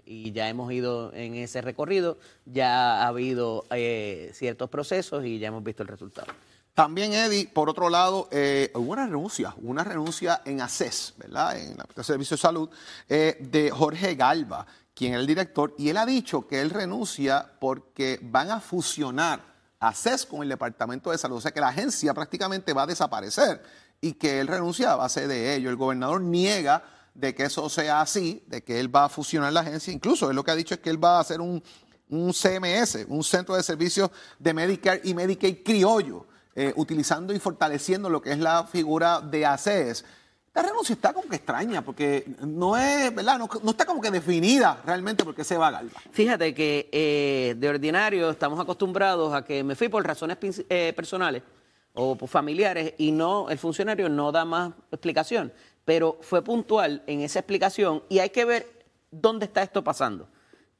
y 0.05 0.33
ya 0.33 0.49
hemos 0.49 0.73
ido 0.73 1.12
en 1.15 1.37
ese 1.37 1.61
recorrido, 1.62 2.19
ya 2.47 3.03
ha 3.03 3.07
habido 3.07 3.65
ciertos 4.33 4.69
procesos 4.71 5.25
y 5.25 5.39
ya 5.39 5.49
hemos 5.49 5.62
visto 5.62 5.85
el 5.85 5.89
resultado. 5.89 6.33
También, 6.75 7.12
Eddie, 7.12 7.49
por 7.49 7.69
otro 7.69 7.91
lado, 7.91 8.29
eh, 8.31 8.71
hubo 8.75 8.93
una 8.93 9.07
renuncia, 9.07 9.55
una 9.62 9.85
renuncia 9.85 10.41
en 10.45 10.61
ACES, 10.61 11.15
¿verdad? 11.19 11.59
En 11.59 11.77
la 11.77 12.05
Servicio 12.05 12.37
de 12.37 12.41
Salud, 12.41 12.71
eh, 13.09 13.37
de 13.41 13.71
Jorge 13.71 14.15
Galva, 14.15 14.67
quien 14.95 15.15
es 15.15 15.21
el 15.21 15.27
director, 15.27 15.75
y 15.79 15.89
él 15.89 15.97
ha 15.97 16.07
dicho 16.07 16.47
que 16.47 16.61
él 16.61 16.71
renuncia 16.71 17.50
porque 17.61 18.19
van 18.23 18.50
a 18.50 18.61
fusionar 18.61 19.41
ACES 19.81 20.27
con 20.27 20.43
el 20.43 20.49
Departamento 20.49 21.11
de 21.11 21.19
Salud, 21.19 21.39
o 21.39 21.41
sea 21.41 21.53
que 21.53 21.61
la 21.61 21.69
agencia 21.69 22.15
prácticamente 22.15 22.73
va 22.73 22.83
a 22.83 22.87
desaparecer 22.87 23.62
y 24.00 24.12
que 24.12 24.41
él 24.41 24.47
renuncia 24.47 24.93
a 24.93 24.97
base 24.97 25.27
de 25.27 25.55
ello. 25.55 25.71
El 25.71 25.77
gobernador 25.77 26.21
niega 26.21 26.83
de 27.15 27.35
que 27.35 27.45
eso 27.45 27.69
sea 27.69 28.00
así, 28.00 28.45
de 28.47 28.62
que 28.62 28.79
él 28.79 28.95
va 28.95 29.07
a 29.07 29.09
fusionar 29.09 29.53
la 29.53 29.61
agencia, 29.61 29.93
incluso 29.93 30.31
él 30.31 30.37
lo 30.37 30.45
que 30.45 30.50
ha 30.50 30.57
dicho 30.57 30.75
es 30.75 30.81
que 30.81 30.91
él 30.91 31.03
va 31.03 31.17
a 31.17 31.21
hacer 31.21 31.41
un 31.41 31.62
CMS, 32.33 33.07
un 33.09 33.25
Centro 33.25 33.57
de 33.57 33.62
Servicios 33.62 34.11
de 34.39 34.55
Medicare 34.55 35.00
y 35.05 35.15
Medicaid 35.15 35.62
criollo 35.65 36.27
eh, 36.54 36.73
utilizando 36.76 37.33
y 37.33 37.38
fortaleciendo 37.38 38.09
lo 38.11 38.21
que 38.21 38.33
es 38.33 38.38
la 38.38 38.64
figura 38.64 39.21
de 39.21 39.47
ACES. 39.47 40.04
Esta 40.49 40.62
renuncia 40.62 40.95
está 40.95 41.12
como 41.12 41.28
que 41.28 41.37
extraña, 41.37 41.80
porque 41.80 42.25
no 42.45 42.76
es, 42.76 43.14
¿verdad? 43.14 43.38
No, 43.38 43.71
está 43.71 43.87
como 43.87 44.00
que 44.00 44.11
definida 44.11 44.83
realmente 44.85 45.25
porque 45.25 45.45
se 45.45 45.57
va 45.57 45.69
a 45.69 45.71
Galva. 45.71 46.00
Fíjate 46.11 46.52
que 46.52 46.88
eh, 46.90 47.54
de 47.57 47.69
ordinario 47.69 48.30
estamos 48.30 48.59
acostumbrados 48.59 49.33
a 49.33 49.45
que 49.45 49.62
me 49.62 49.76
fui 49.76 49.88
por 49.88 50.04
razones 50.04 50.38
eh, 50.69 50.92
personales 50.97 51.45
o 51.95 52.16
familiares 52.26 52.95
y 52.99 53.12
no, 53.12 53.49
el 53.49 53.59
funcionario 53.59 54.09
no 54.09 54.33
da 54.33 54.45
más 54.45 54.73
explicación, 54.90 55.52
pero 55.85 56.19
fue 56.21 56.42
puntual 56.42 57.04
en 57.07 57.21
esa 57.21 57.38
explicación 57.38 58.02
y 58.09 58.19
hay 58.19 58.30
que 58.30 58.45
ver 58.45 58.66
dónde 59.12 59.47
está 59.47 59.62
esto 59.62 59.85
pasando. 59.85 60.28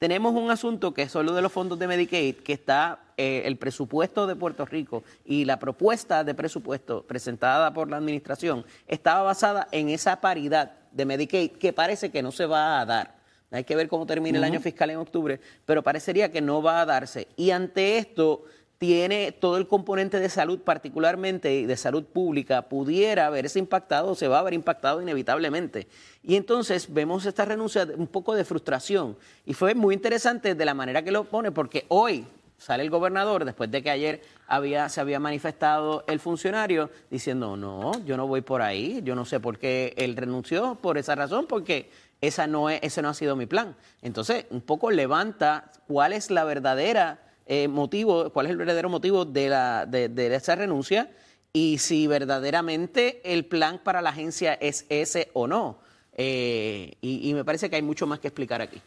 Tenemos 0.01 0.35
un 0.35 0.51
asunto 0.51 0.95
que 0.95 1.03
es 1.03 1.13
solo 1.13 1.35
de 1.35 1.43
los 1.43 1.53
fondos 1.53 1.79
de 1.79 1.87
Medicaid, 1.87 2.37
que 2.37 2.55
está 2.55 3.01
eh, 3.19 3.43
el 3.45 3.59
presupuesto 3.59 4.27
de 4.27 4.35
Puerto 4.35 4.65
Rico 4.65 5.05
y 5.27 5.45
la 5.45 5.59
propuesta 5.59 6.25
de 6.25 6.33
presupuesto 6.33 7.03
presentada 7.03 7.75
por 7.75 7.91
la 7.91 7.99
administración 7.99 8.65
estaba 8.89 9.21
basada 9.25 9.69
en 9.73 9.91
esa 9.91 10.19
paridad 10.23 10.73
de 10.91 11.05
Medicaid 11.05 11.51
que 11.51 11.75
parece 11.75 12.11
que 12.11 12.23
no 12.23 12.33
se 12.33 12.47
va 12.47 12.81
a 12.81 12.87
dar. 12.87 13.19
Hay 13.51 13.65
que 13.65 13.77
ver 13.77 13.89
cómo 13.89 14.07
termina 14.07 14.39
el 14.39 14.45
año 14.45 14.61
fiscal 14.61 14.89
en 14.89 14.97
octubre, 14.97 15.39
pero 15.67 15.83
parecería 15.83 16.33
que 16.33 16.41
no 16.41 16.63
va 16.63 16.81
a 16.81 16.87
darse. 16.87 17.29
Y 17.37 17.51
ante 17.51 17.99
esto 17.99 18.45
tiene 18.81 19.31
todo 19.31 19.59
el 19.59 19.69
componente 19.69 20.19
de 20.21 20.31
salud, 20.31 20.61
particularmente 20.61 21.67
de 21.67 21.77
salud 21.77 22.03
pública, 22.03 22.63
pudiera 22.63 23.27
haberse 23.27 23.59
impactado, 23.59 24.15
se 24.15 24.27
va 24.27 24.39
a 24.39 24.41
haber 24.41 24.55
impactado 24.55 25.03
inevitablemente. 25.03 25.87
Y 26.23 26.37
entonces 26.37 26.91
vemos 26.91 27.27
esta 27.27 27.45
renuncia 27.45 27.87
un 27.95 28.07
poco 28.07 28.35
de 28.35 28.43
frustración. 28.43 29.19
Y 29.45 29.53
fue 29.53 29.75
muy 29.75 29.95
interesante 29.95 30.55
de 30.55 30.65
la 30.65 30.73
manera 30.73 31.03
que 31.05 31.13
lo 31.13 31.25
pone, 31.25 31.53
porque 31.53 31.85
hoy 31.89 32.25
sale 32.57 32.83
el 32.83 32.89
gobernador, 32.89 33.45
después 33.45 33.71
de 33.71 33.83
que 33.83 33.91
ayer 33.91 34.23
había, 34.47 34.89
se 34.89 35.03
había 35.03 35.21
manifestado 35.21 36.03
el 36.09 36.19
funcionario, 36.19 36.89
diciendo, 37.11 37.59
no, 37.59 37.93
yo 38.07 38.17
no 38.17 38.27
voy 38.27 38.41
por 38.41 38.63
ahí, 38.63 39.03
yo 39.05 39.15
no 39.15 39.27
sé 39.27 39.41
por 39.41 39.59
qué 39.59 39.93
él 39.99 40.17
renunció 40.17 40.77
por 40.77 40.97
esa 40.97 41.15
razón, 41.15 41.47
porque 41.47 41.91
esa 42.23 42.47
no 42.47 42.71
es, 42.71 42.81
ese 42.83 43.03
no 43.03 43.11
ha 43.11 43.15
sido 43.15 43.37
mi 43.37 43.45
plan. 43.45 43.77
Entonces, 44.01 44.47
un 44.49 44.63
poco 44.63 44.91
levanta 44.91 45.71
cuál 45.87 46.15
es 46.15 46.31
la 46.31 46.45
verdadera 46.45 47.19
eh, 47.53 47.67
motivo, 47.67 48.31
cuál 48.31 48.47
es 48.47 48.53
el 48.53 48.59
verdadero 48.59 48.89
motivo 48.89 49.25
de, 49.25 49.49
la, 49.49 49.85
de 49.85 50.35
esa 50.35 50.55
renuncia 50.55 51.11
y 51.53 51.79
si 51.79 52.07
verdaderamente 52.07 53.21
el 53.25 53.45
plan 53.45 53.81
para 53.83 54.01
la 54.03 54.11
agencia 54.11 54.55
es 54.55 54.87
ese 54.89 55.31
o 55.33 55.47
no. 55.47 55.79
Eh, 56.13 56.97
y, 57.01 57.35
me 57.35 57.45
parece 57.45 57.69
que 57.69 57.75
hay 57.77 57.83
mucho 57.83 58.07
más 58.07 58.21
que 58.21 58.29
explicar 58.29 58.61
aquí. 58.61 58.81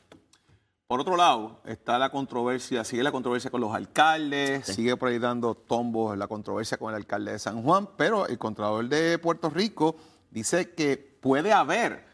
Por 0.88 1.02
otro 1.02 1.18
lado, 1.18 1.62
está 1.66 1.98
la 1.98 2.10
controversia, 2.10 2.86
sigue 2.86 3.04
la 3.04 3.12
controversia 3.12 3.50
con 3.50 3.60
los 3.60 3.74
alcaldes, 3.74 4.66
sigue 4.66 4.96
proyectando 4.96 5.56
tombos 5.56 6.18
la 6.18 6.28
controversia 6.28 6.78
con 6.78 6.92
el 6.92 6.96
alcalde 6.96 7.32
de 7.32 7.40
San 7.40 7.64
Juan, 7.64 7.90
pero 7.98 8.28
el 8.28 8.38
Contralor 8.38 8.88
de 8.88 9.18
Puerto 9.18 9.50
Rico 9.50 9.96
dice 10.30 10.72
que 10.72 10.98
puede 10.98 11.52
haber 11.52 12.13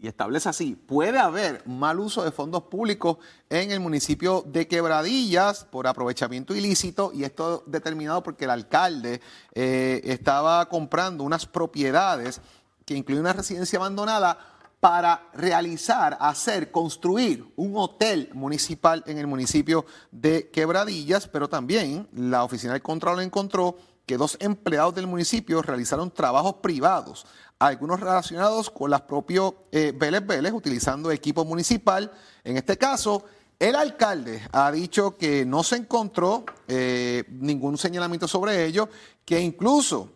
y 0.00 0.06
establece 0.06 0.48
así, 0.48 0.76
puede 0.76 1.18
haber 1.18 1.66
mal 1.66 1.98
uso 1.98 2.22
de 2.22 2.30
fondos 2.30 2.62
públicos 2.64 3.18
en 3.50 3.72
el 3.72 3.80
municipio 3.80 4.44
de 4.46 4.68
Quebradillas 4.68 5.64
por 5.64 5.88
aprovechamiento 5.88 6.54
ilícito 6.54 7.10
y 7.12 7.24
esto 7.24 7.64
determinado 7.66 8.22
porque 8.22 8.44
el 8.44 8.50
alcalde 8.50 9.20
eh, 9.54 10.00
estaba 10.04 10.68
comprando 10.68 11.24
unas 11.24 11.46
propiedades 11.46 12.40
que 12.84 12.94
incluyen 12.94 13.22
una 13.22 13.32
residencia 13.32 13.78
abandonada 13.78 14.38
para 14.78 15.28
realizar, 15.34 16.16
hacer, 16.20 16.70
construir 16.70 17.52
un 17.56 17.72
hotel 17.76 18.30
municipal 18.34 19.02
en 19.06 19.18
el 19.18 19.26
municipio 19.26 19.84
de 20.12 20.48
Quebradillas, 20.50 21.26
pero 21.26 21.48
también 21.48 22.08
la 22.12 22.44
oficina 22.44 22.74
del 22.74 22.82
Contralor 22.82 23.22
encontró 23.22 23.76
que 24.08 24.16
dos 24.16 24.38
empleados 24.40 24.94
del 24.94 25.06
municipio 25.06 25.60
realizaron 25.60 26.10
trabajos 26.10 26.54
privados 26.62 27.26
algunos 27.58 28.00
relacionados 28.00 28.70
con 28.70 28.90
las 28.90 29.02
propios 29.02 29.52
eh, 29.70 29.92
Vélez 29.94 30.26
Vélez, 30.26 30.52
utilizando 30.52 31.10
equipo 31.10 31.44
municipal. 31.44 32.10
En 32.44 32.56
este 32.56 32.78
caso, 32.78 33.24
el 33.58 33.74
alcalde 33.74 34.40
ha 34.52 34.70
dicho 34.70 35.16
que 35.16 35.44
no 35.44 35.62
se 35.62 35.76
encontró 35.76 36.44
eh, 36.68 37.24
ningún 37.28 37.76
señalamiento 37.76 38.28
sobre 38.28 38.64
ello, 38.64 38.88
que 39.24 39.40
incluso 39.40 40.10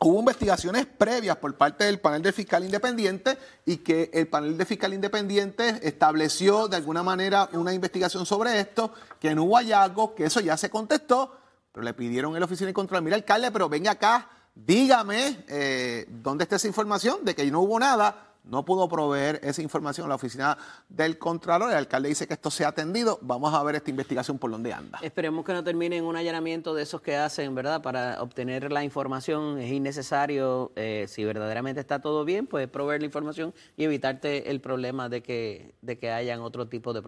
hubo 0.00 0.18
investigaciones 0.18 0.86
previas 0.86 1.36
por 1.36 1.56
parte 1.56 1.84
del 1.84 2.00
panel 2.00 2.20
de 2.20 2.32
fiscal 2.32 2.64
independiente 2.64 3.38
y 3.64 3.78
que 3.78 4.10
el 4.12 4.26
panel 4.26 4.58
de 4.58 4.66
fiscal 4.66 4.92
independiente 4.92 5.78
estableció 5.82 6.66
de 6.66 6.76
alguna 6.76 7.04
manera 7.04 7.48
una 7.52 7.72
investigación 7.72 8.26
sobre 8.26 8.58
esto, 8.58 8.92
que 9.20 9.34
no 9.34 9.44
hubo 9.44 9.56
hallazgo, 9.56 10.16
que 10.16 10.24
eso 10.24 10.40
ya 10.40 10.56
se 10.56 10.68
contestó, 10.68 11.41
pero 11.72 11.84
le 11.84 11.94
pidieron 11.94 12.34
en 12.34 12.40
la 12.40 12.46
oficina 12.46 12.68
de 12.68 12.74
control, 12.74 13.02
mira 13.02 13.16
alcalde, 13.16 13.50
pero 13.50 13.68
venga 13.68 13.92
acá 13.92 14.28
dígame 14.54 15.44
eh, 15.48 16.06
dónde 16.08 16.44
está 16.44 16.56
esa 16.56 16.68
información 16.68 17.24
de 17.24 17.34
que 17.34 17.50
no 17.50 17.60
hubo 17.60 17.78
nada. 17.78 18.28
No 18.44 18.64
pudo 18.64 18.88
proveer 18.88 19.38
esa 19.44 19.62
información 19.62 20.06
a 20.06 20.08
la 20.08 20.16
oficina 20.16 20.58
del 20.88 21.16
Contralor. 21.16 21.70
El 21.70 21.76
alcalde 21.76 22.08
dice 22.08 22.26
que 22.26 22.34
esto 22.34 22.50
se 22.50 22.64
ha 22.64 22.68
atendido. 22.68 23.20
Vamos 23.22 23.54
a 23.54 23.62
ver 23.62 23.76
esta 23.76 23.90
investigación 23.90 24.36
por 24.36 24.50
dónde 24.50 24.72
anda. 24.72 24.98
Esperemos 25.00 25.44
que 25.44 25.52
no 25.52 25.62
termine 25.62 25.98
en 25.98 26.04
un 26.04 26.16
allanamiento 26.16 26.74
de 26.74 26.82
esos 26.82 27.00
que 27.00 27.14
hacen, 27.14 27.54
¿verdad? 27.54 27.82
Para 27.82 28.20
obtener 28.20 28.72
la 28.72 28.82
información 28.82 29.60
es 29.60 29.70
innecesario. 29.70 30.72
Eh, 30.74 31.06
si 31.06 31.22
verdaderamente 31.24 31.80
está 31.80 32.00
todo 32.00 32.24
bien, 32.24 32.48
pues 32.48 32.66
proveer 32.66 33.02
la 33.02 33.06
información 33.06 33.54
y 33.76 33.84
evitarte 33.84 34.50
el 34.50 34.60
problema 34.60 35.08
de 35.08 35.22
que, 35.22 35.76
de 35.80 35.96
que 35.96 36.10
hayan 36.10 36.40
otro 36.40 36.66
tipo 36.66 36.92
de 36.92 37.00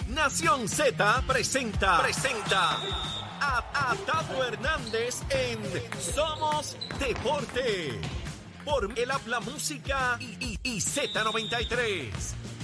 Nación 0.10 0.70
Z 0.70 1.24
presenta, 1.28 2.00
presenta 2.02 2.78
a, 3.42 3.96
Tato 4.06 4.44
Hernández 4.44 5.22
en 5.30 5.60
Somos 6.00 6.78
Deporte 7.00 8.00
por 8.64 8.94
el 8.96 9.10
Habla 9.10 9.40
Música 9.40 10.20
y 10.20 10.80
Z93. 10.80 12.55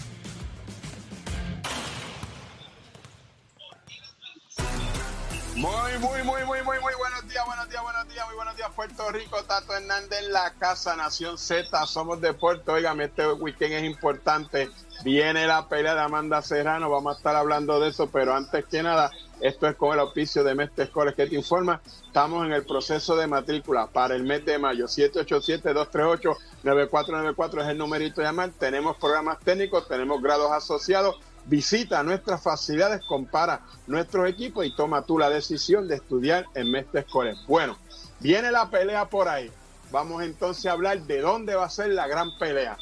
Muy, 5.62 5.70
muy, 6.00 6.24
muy, 6.24 6.44
muy, 6.44 6.64
muy, 6.64 6.80
muy 6.80 6.94
buenos 6.98 7.28
días, 7.30 7.46
buenos 7.46 7.70
días, 7.70 7.84
buenos 7.84 8.08
días, 8.08 8.26
muy 8.26 8.36
buenos 8.36 8.56
días, 8.56 8.72
Puerto 8.76 9.12
Rico. 9.12 9.44
Tato 9.44 9.76
Hernández 9.76 10.24
en 10.24 10.34
la 10.34 10.56
casa, 10.56 10.96
Nación 10.96 11.38
Z, 11.38 11.86
somos 11.86 12.20
deporte. 12.20 12.72
Óigame, 12.72 13.04
este 13.04 13.32
weekend 13.34 13.74
es 13.74 13.84
importante. 13.84 14.72
Viene 15.04 15.46
la 15.46 15.70
pelea 15.70 15.94
de 15.94 16.02
Amanda 16.02 16.42
Serrano, 16.42 16.90
vamos 16.90 17.14
a 17.14 17.18
estar 17.18 17.36
hablando 17.36 17.80
de 17.80 17.90
eso, 17.90 18.10
pero 18.10 18.34
antes 18.34 18.66
que 18.66 18.82
nada, 18.82 19.12
esto 19.40 19.68
es 19.68 19.76
con 19.76 19.94
el 19.94 20.00
auspicio 20.00 20.44
de 20.44 20.56
Mestre 20.56 20.86
Escoles 20.86 21.14
que 21.14 21.28
te 21.28 21.36
informa. 21.36 21.80
Estamos 22.08 22.44
en 22.44 22.54
el 22.54 22.66
proceso 22.66 23.16
de 23.16 23.28
matrícula 23.28 23.86
para 23.86 24.16
el 24.16 24.24
mes 24.24 24.44
de 24.44 24.58
mayo. 24.58 24.88
787-238-9494 24.88 27.62
es 27.62 27.68
el 27.68 27.78
numerito 27.78 28.22
de 28.22 28.26
llamar. 28.26 28.50
Tenemos 28.58 28.98
programas 28.98 29.38
técnicos, 29.42 29.88
tenemos 29.88 30.24
grados 30.24 30.52
asociados 30.52 31.20
Visita 31.46 32.04
nuestras 32.04 32.42
facilidades, 32.42 33.02
compara 33.06 33.62
nuestros 33.88 34.30
equipos 34.30 34.66
y 34.66 34.76
toma 34.76 35.02
tú 35.02 35.18
la 35.18 35.30
decisión 35.30 35.88
de 35.88 35.96
estudiar 35.96 36.46
en 36.54 36.72
Mestre 36.72 37.04
College. 37.04 37.40
Bueno, 37.48 37.78
viene 38.20 38.52
la 38.52 38.70
pelea 38.70 39.06
por 39.06 39.28
ahí. 39.28 39.52
Vamos 39.92 40.24
entonces 40.24 40.66
a 40.68 40.72
hablar 40.72 41.02
de 41.02 41.20
dónde 41.20 41.56
va 41.56 41.66
a 41.66 41.70
ser 41.70 41.90
la 41.90 42.08
gran 42.08 42.38
pelea. 42.38 42.78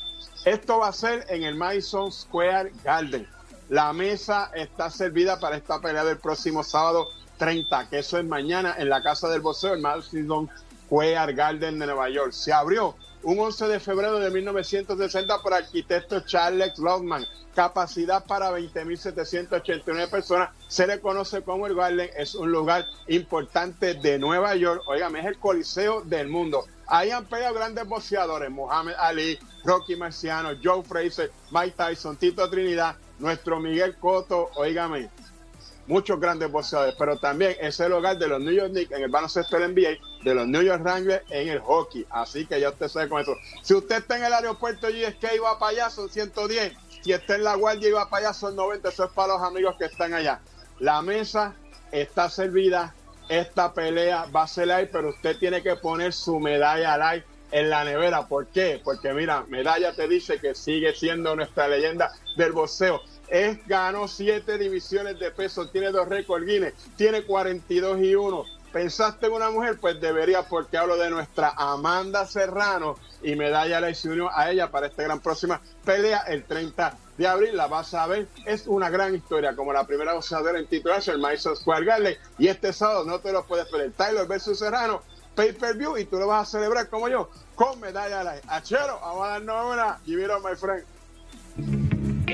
Esto 0.45 0.79
va 0.79 0.89
a 0.89 0.93
ser 0.93 1.25
en 1.29 1.43
el 1.43 1.55
Madison 1.55 2.11
Square 2.11 2.71
Garden. 2.83 3.27
La 3.69 3.93
mesa 3.93 4.51
está 4.53 4.89
servida 4.89 5.39
para 5.39 5.55
esta 5.55 5.79
pelea 5.79 6.03
del 6.03 6.17
próximo 6.17 6.63
sábado 6.63 7.07
30, 7.37 7.89
que 7.89 7.99
eso 7.99 8.17
es 8.17 8.25
mañana 8.25 8.75
en 8.77 8.89
la 8.89 9.01
Casa 9.01 9.29
del 9.29 9.41
Boxeo, 9.41 9.73
el 9.73 9.81
Madison 9.81 10.49
Square 10.85 11.33
Garden 11.33 11.79
de 11.79 11.85
Nueva 11.85 12.09
York. 12.09 12.31
Se 12.31 12.53
abrió 12.53 12.95
un 13.23 13.39
11 13.39 13.67
de 13.67 13.79
febrero 13.79 14.19
de 14.19 14.29
1960 14.29 15.41
por 15.41 15.53
arquitecto 15.53 16.21
Charles 16.21 16.77
Lodman 16.77 17.25
capacidad 17.59 18.23
para 18.25 18.51
20.789 18.51 20.09
personas. 20.09 20.51
Se 20.69 20.87
le 20.87 21.01
conoce 21.01 21.41
como 21.41 21.67
el 21.67 21.75
Garden, 21.75 22.09
es 22.15 22.35
un 22.35 22.51
lugar 22.51 22.87
importante 23.07 23.95
de 23.95 24.17
Nueva 24.17 24.55
York. 24.55 24.83
Oigan, 24.87 25.15
es 25.17 25.25
el 25.25 25.37
coliseo 25.37 26.01
del 26.01 26.29
mundo. 26.29 26.65
Ahí 26.87 27.11
han 27.11 27.25
pegado 27.25 27.53
grandes 27.53 27.85
boxeadores, 27.85 28.49
Muhammad 28.49 28.93
Ali, 28.97 29.37
Rocky 29.65 29.97
Marciano, 29.97 30.51
Joe 30.63 30.83
Fraser, 30.83 31.31
Mike 31.51 31.75
Tyson, 31.75 32.15
Tito 32.15 32.49
Trinidad, 32.49 32.95
nuestro 33.19 33.59
Miguel 33.59 33.95
Cotto, 33.97 34.49
oígame, 34.55 35.09
muchos 35.89 36.19
grandes 36.19 36.49
boxeadores, 36.49 36.95
pero 36.97 37.17
también 37.17 37.57
es 37.59 37.79
el 37.81 37.91
hogar 37.91 38.17
de 38.17 38.27
los 38.27 38.39
New 38.39 38.53
York 38.53 38.71
Knicks 38.71 38.91
en 38.91 39.03
el 39.03 39.09
baloncesto 39.09 39.57
del 39.57 39.73
NBA, 39.73 40.23
de 40.23 40.35
los 40.35 40.47
New 40.47 40.61
York 40.61 40.81
Rangers 40.83 41.23
en 41.29 41.49
el 41.49 41.59
hockey. 41.59 42.05
Así 42.09 42.45
que 42.45 42.61
ya 42.61 42.69
usted 42.69 42.87
sabe 42.87 43.09
con 43.09 43.21
eso. 43.21 43.35
Si 43.63 43.73
usted 43.73 43.97
está 43.97 44.17
en 44.17 44.23
el 44.23 44.33
aeropuerto 44.33 44.89
y 44.89 45.03
va 45.39 45.59
para 45.59 45.71
allá, 45.71 45.89
son 45.89 46.09
110 46.09 46.73
si 47.01 47.13
está 47.13 47.35
en 47.35 47.43
la 47.43 47.55
guardia 47.55 47.89
y 47.89 47.91
va 47.91 48.09
para 48.09 48.27
allá 48.27 48.33
son 48.33 48.55
90, 48.55 48.89
eso 48.89 49.05
es 49.05 49.11
para 49.11 49.33
los 49.33 49.41
amigos 49.41 49.75
que 49.77 49.85
están 49.85 50.13
allá. 50.13 50.41
La 50.79 51.01
mesa 51.01 51.55
está 51.91 52.29
servida, 52.29 52.93
esta 53.29 53.73
pelea 53.73 54.25
va 54.35 54.43
a 54.43 54.47
ser 54.47 54.71
ahí, 54.71 54.87
pero 54.91 55.09
usted 55.09 55.37
tiene 55.37 55.61
que 55.63 55.75
poner 55.75 56.13
su 56.13 56.39
medalla 56.39 56.93
al 56.93 57.01
aire 57.01 57.25
en 57.51 57.69
la 57.69 57.83
nevera. 57.83 58.27
¿Por 58.27 58.47
qué? 58.47 58.81
Porque 58.83 59.13
mira, 59.13 59.45
medalla 59.47 59.93
te 59.93 60.07
dice 60.07 60.39
que 60.39 60.55
sigue 60.55 60.93
siendo 60.93 61.35
nuestra 61.35 61.67
leyenda 61.67 62.11
del 62.35 62.51
boxeo. 62.51 63.01
Es, 63.29 63.65
ganó 63.67 64.07
siete 64.07 64.57
divisiones 64.57 65.19
de 65.19 65.31
peso, 65.31 65.69
tiene 65.69 65.91
dos 65.91 66.07
récords 66.07 66.45
Guinness, 66.45 66.73
tiene 66.95 67.23
42 67.23 67.99
y 68.01 68.15
1, 68.15 68.45
pensaste 68.71 69.27
en 69.27 69.33
una 69.33 69.51
mujer, 69.51 69.77
pues 69.79 69.99
debería, 69.99 70.43
porque 70.43 70.77
hablo 70.77 70.97
de 70.97 71.09
nuestra 71.09 71.53
Amanda 71.55 72.25
Serrano 72.25 72.97
y 73.21 73.35
medalla 73.35 73.81
le 73.81 73.95
unió 74.05 74.29
a 74.33 74.51
ella 74.51 74.71
para 74.71 74.87
esta 74.87 75.03
gran 75.03 75.19
próxima 75.19 75.61
pelea 75.83 76.19
el 76.27 76.43
30 76.43 76.97
de 77.17 77.27
abril. 77.27 77.55
La 77.55 77.67
vas 77.67 77.93
a 77.93 78.07
ver, 78.07 78.27
es 78.45 78.67
una 78.67 78.89
gran 78.89 79.15
historia, 79.15 79.55
como 79.55 79.73
la 79.73 79.85
primera 79.85 80.13
boxeadora 80.13 80.59
en 80.59 80.67
titularse, 80.67 81.11
el 81.11 81.19
Madison 81.19 81.55
Square. 81.55 82.17
Y 82.37 82.47
este 82.47 82.73
sábado 82.73 83.03
no 83.05 83.19
te 83.19 83.31
lo 83.31 83.45
puedes 83.45 83.67
perder. 83.67 83.91
Tyler 83.91 84.25
versus 84.25 84.59
Serrano, 84.59 85.01
pay 85.35 85.51
per 85.51 85.75
view, 85.75 85.97
y 85.97 86.05
tú 86.05 86.17
lo 86.17 86.27
vas 86.27 86.47
a 86.47 86.51
celebrar 86.51 86.89
como 86.89 87.09
yo, 87.09 87.29
con 87.55 87.79
medalla 87.79 88.23
la 88.23 88.41
Achero, 88.47 88.99
vamos 89.01 89.27
a 89.27 89.31
darnos 89.31 89.73
una. 89.73 89.99
Give 90.05 90.23
it 90.23 90.31
my 90.43 90.55
friend. 90.55 90.85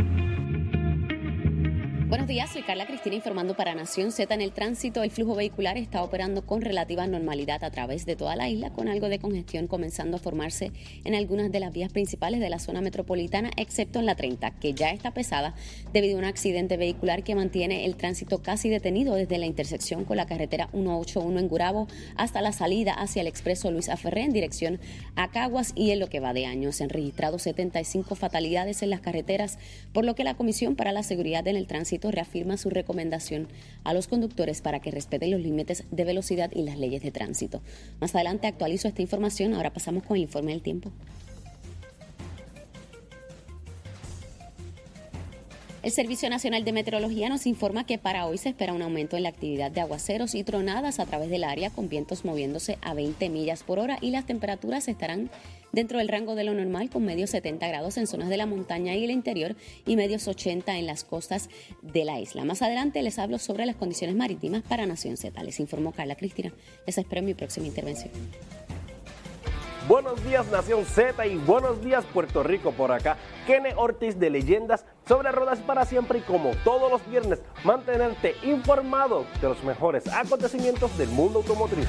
Buenos 2.13 2.27
días, 2.27 2.51
soy 2.51 2.61
Carla 2.61 2.85
Cristina 2.85 3.15
informando 3.15 3.55
para 3.55 3.73
Nación 3.73 4.11
Z 4.11 4.31
en 4.31 4.41
el 4.41 4.51
tránsito. 4.51 5.01
El 5.01 5.09
flujo 5.09 5.33
vehicular 5.33 5.79
está 5.79 6.03
operando 6.03 6.45
con 6.45 6.61
relativa 6.61 7.07
normalidad 7.07 7.63
a 7.63 7.71
través 7.71 8.05
de 8.05 8.15
toda 8.15 8.35
la 8.35 8.47
isla, 8.49 8.71
con 8.71 8.87
algo 8.87 9.09
de 9.09 9.17
congestión 9.17 9.65
comenzando 9.65 10.17
a 10.17 10.19
formarse 10.19 10.71
en 11.05 11.15
algunas 11.15 11.51
de 11.51 11.59
las 11.59 11.73
vías 11.73 11.91
principales 11.91 12.39
de 12.39 12.51
la 12.51 12.59
zona 12.59 12.81
metropolitana, 12.81 13.49
excepto 13.57 13.97
en 13.97 14.05
la 14.05 14.13
30, 14.13 14.51
que 14.59 14.75
ya 14.75 14.91
está 14.91 15.09
pesada 15.09 15.55
debido 15.91 16.17
a 16.17 16.19
un 16.19 16.25
accidente 16.25 16.77
vehicular 16.77 17.23
que 17.23 17.33
mantiene 17.33 17.83
el 17.83 17.95
tránsito 17.95 18.43
casi 18.43 18.69
detenido 18.69 19.15
desde 19.15 19.39
la 19.39 19.47
intersección 19.47 20.05
con 20.05 20.17
la 20.17 20.27
carretera 20.27 20.69
181 20.71 21.39
en 21.39 21.47
Gurabo 21.47 21.87
hasta 22.15 22.43
la 22.43 22.51
salida 22.51 22.93
hacia 22.93 23.21
el 23.21 23.27
expreso 23.27 23.71
Luis 23.71 23.89
Aferré 23.89 24.21
en 24.21 24.33
dirección 24.33 24.79
a 25.15 25.31
Caguas 25.31 25.71
y 25.75 25.89
en 25.89 25.99
lo 25.99 26.09
que 26.09 26.19
va 26.19 26.33
de 26.33 26.45
años. 26.45 26.75
Se 26.75 26.83
han 26.83 26.91
registrado 26.91 27.39
75 27.39 28.13
fatalidades 28.13 28.83
en 28.83 28.91
las 28.91 29.01
carreteras, 29.01 29.57
por 29.93 30.05
lo 30.05 30.13
que 30.13 30.23
la 30.23 30.35
Comisión 30.35 30.75
para 30.75 30.91
la 30.91 31.01
Seguridad 31.01 31.47
en 31.47 31.55
el 31.55 31.65
Tránsito 31.65 32.02
reafirma 32.11 32.57
su 32.57 32.69
recomendación 32.69 33.47
a 33.83 33.93
los 33.93 34.07
conductores 34.07 34.61
para 34.61 34.79
que 34.79 34.91
respeten 34.91 35.31
los 35.31 35.41
límites 35.41 35.83
de 35.91 36.03
velocidad 36.03 36.51
y 36.53 36.63
las 36.63 36.77
leyes 36.77 37.03
de 37.03 37.11
tránsito. 37.11 37.61
Más 37.99 38.15
adelante 38.15 38.47
actualizo 38.47 38.87
esta 38.87 39.01
información, 39.01 39.53
ahora 39.53 39.73
pasamos 39.73 40.03
con 40.03 40.17
el 40.17 40.23
informe 40.23 40.51
del 40.51 40.61
tiempo. 40.61 40.91
El 45.83 45.91
Servicio 45.91 46.29
Nacional 46.29 46.63
de 46.63 46.71
Meteorología 46.71 47.27
nos 47.27 47.45
informa 47.45 47.85
que 47.85 47.97
para 47.97 48.25
hoy 48.25 48.37
se 48.37 48.47
espera 48.47 48.71
un 48.71 48.81
aumento 48.81 49.17
en 49.17 49.23
la 49.23 49.29
actividad 49.29 49.69
de 49.69 49.81
aguaceros 49.81 50.33
y 50.33 50.45
tronadas 50.45 50.97
a 51.01 51.05
través 51.05 51.29
del 51.29 51.43
área 51.43 51.71
con 51.71 51.89
vientos 51.89 52.23
moviéndose 52.23 52.77
a 52.81 52.93
20 52.93 53.27
millas 53.27 53.63
por 53.63 53.79
hora 53.79 53.97
y 53.99 54.11
las 54.11 54.25
temperaturas 54.25 54.87
estarán 54.87 55.29
dentro 55.73 55.97
del 55.97 56.07
rango 56.07 56.35
de 56.35 56.45
lo 56.45 56.53
normal 56.53 56.89
con 56.89 57.03
medios 57.03 57.31
70 57.31 57.67
grados 57.67 57.97
en 57.97 58.07
zonas 58.07 58.29
de 58.29 58.37
la 58.37 58.45
montaña 58.45 58.95
y 58.95 59.03
el 59.03 59.11
interior 59.11 59.57
y 59.85 59.97
medios 59.97 60.25
80 60.29 60.77
en 60.77 60.85
las 60.85 61.03
costas 61.03 61.49
de 61.81 62.05
la 62.05 62.17
isla. 62.17 62.45
Más 62.45 62.61
adelante 62.61 63.01
les 63.01 63.19
hablo 63.19 63.37
sobre 63.37 63.65
las 63.65 63.75
condiciones 63.75 64.15
marítimas 64.15 64.63
para 64.63 64.85
Nación 64.85 65.17
Z. 65.17 65.43
Les 65.43 65.59
informó 65.59 65.91
Carla 65.91 66.15
Cristina. 66.15 66.53
Les 66.87 66.97
espero 66.97 67.19
en 67.19 67.25
mi 67.25 67.33
próxima 67.33 67.67
intervención. 67.67 68.13
Buenos 69.85 70.23
días 70.23 70.49
Nación 70.49 70.85
Z 70.85 71.27
y 71.27 71.35
buenos 71.35 71.83
días 71.83 72.05
Puerto 72.13 72.41
Rico 72.41 72.71
por 72.71 72.93
acá. 72.93 73.17
Kene 73.45 73.73
Ortiz 73.75 74.17
de 74.17 74.29
Leyendas 74.29 74.85
sobre 75.07 75.31
Ruedas 75.31 75.59
para 75.59 75.85
Siempre 75.85 76.19
y 76.19 76.21
como 76.21 76.51
todos 76.63 76.91
los 76.91 77.05
viernes 77.09 77.41
mantenerte 77.63 78.35
informado 78.43 79.25
de 79.41 79.49
los 79.49 79.63
mejores 79.63 80.07
acontecimientos 80.07 80.97
del 80.97 81.09
mundo 81.09 81.39
automotriz. 81.39 81.87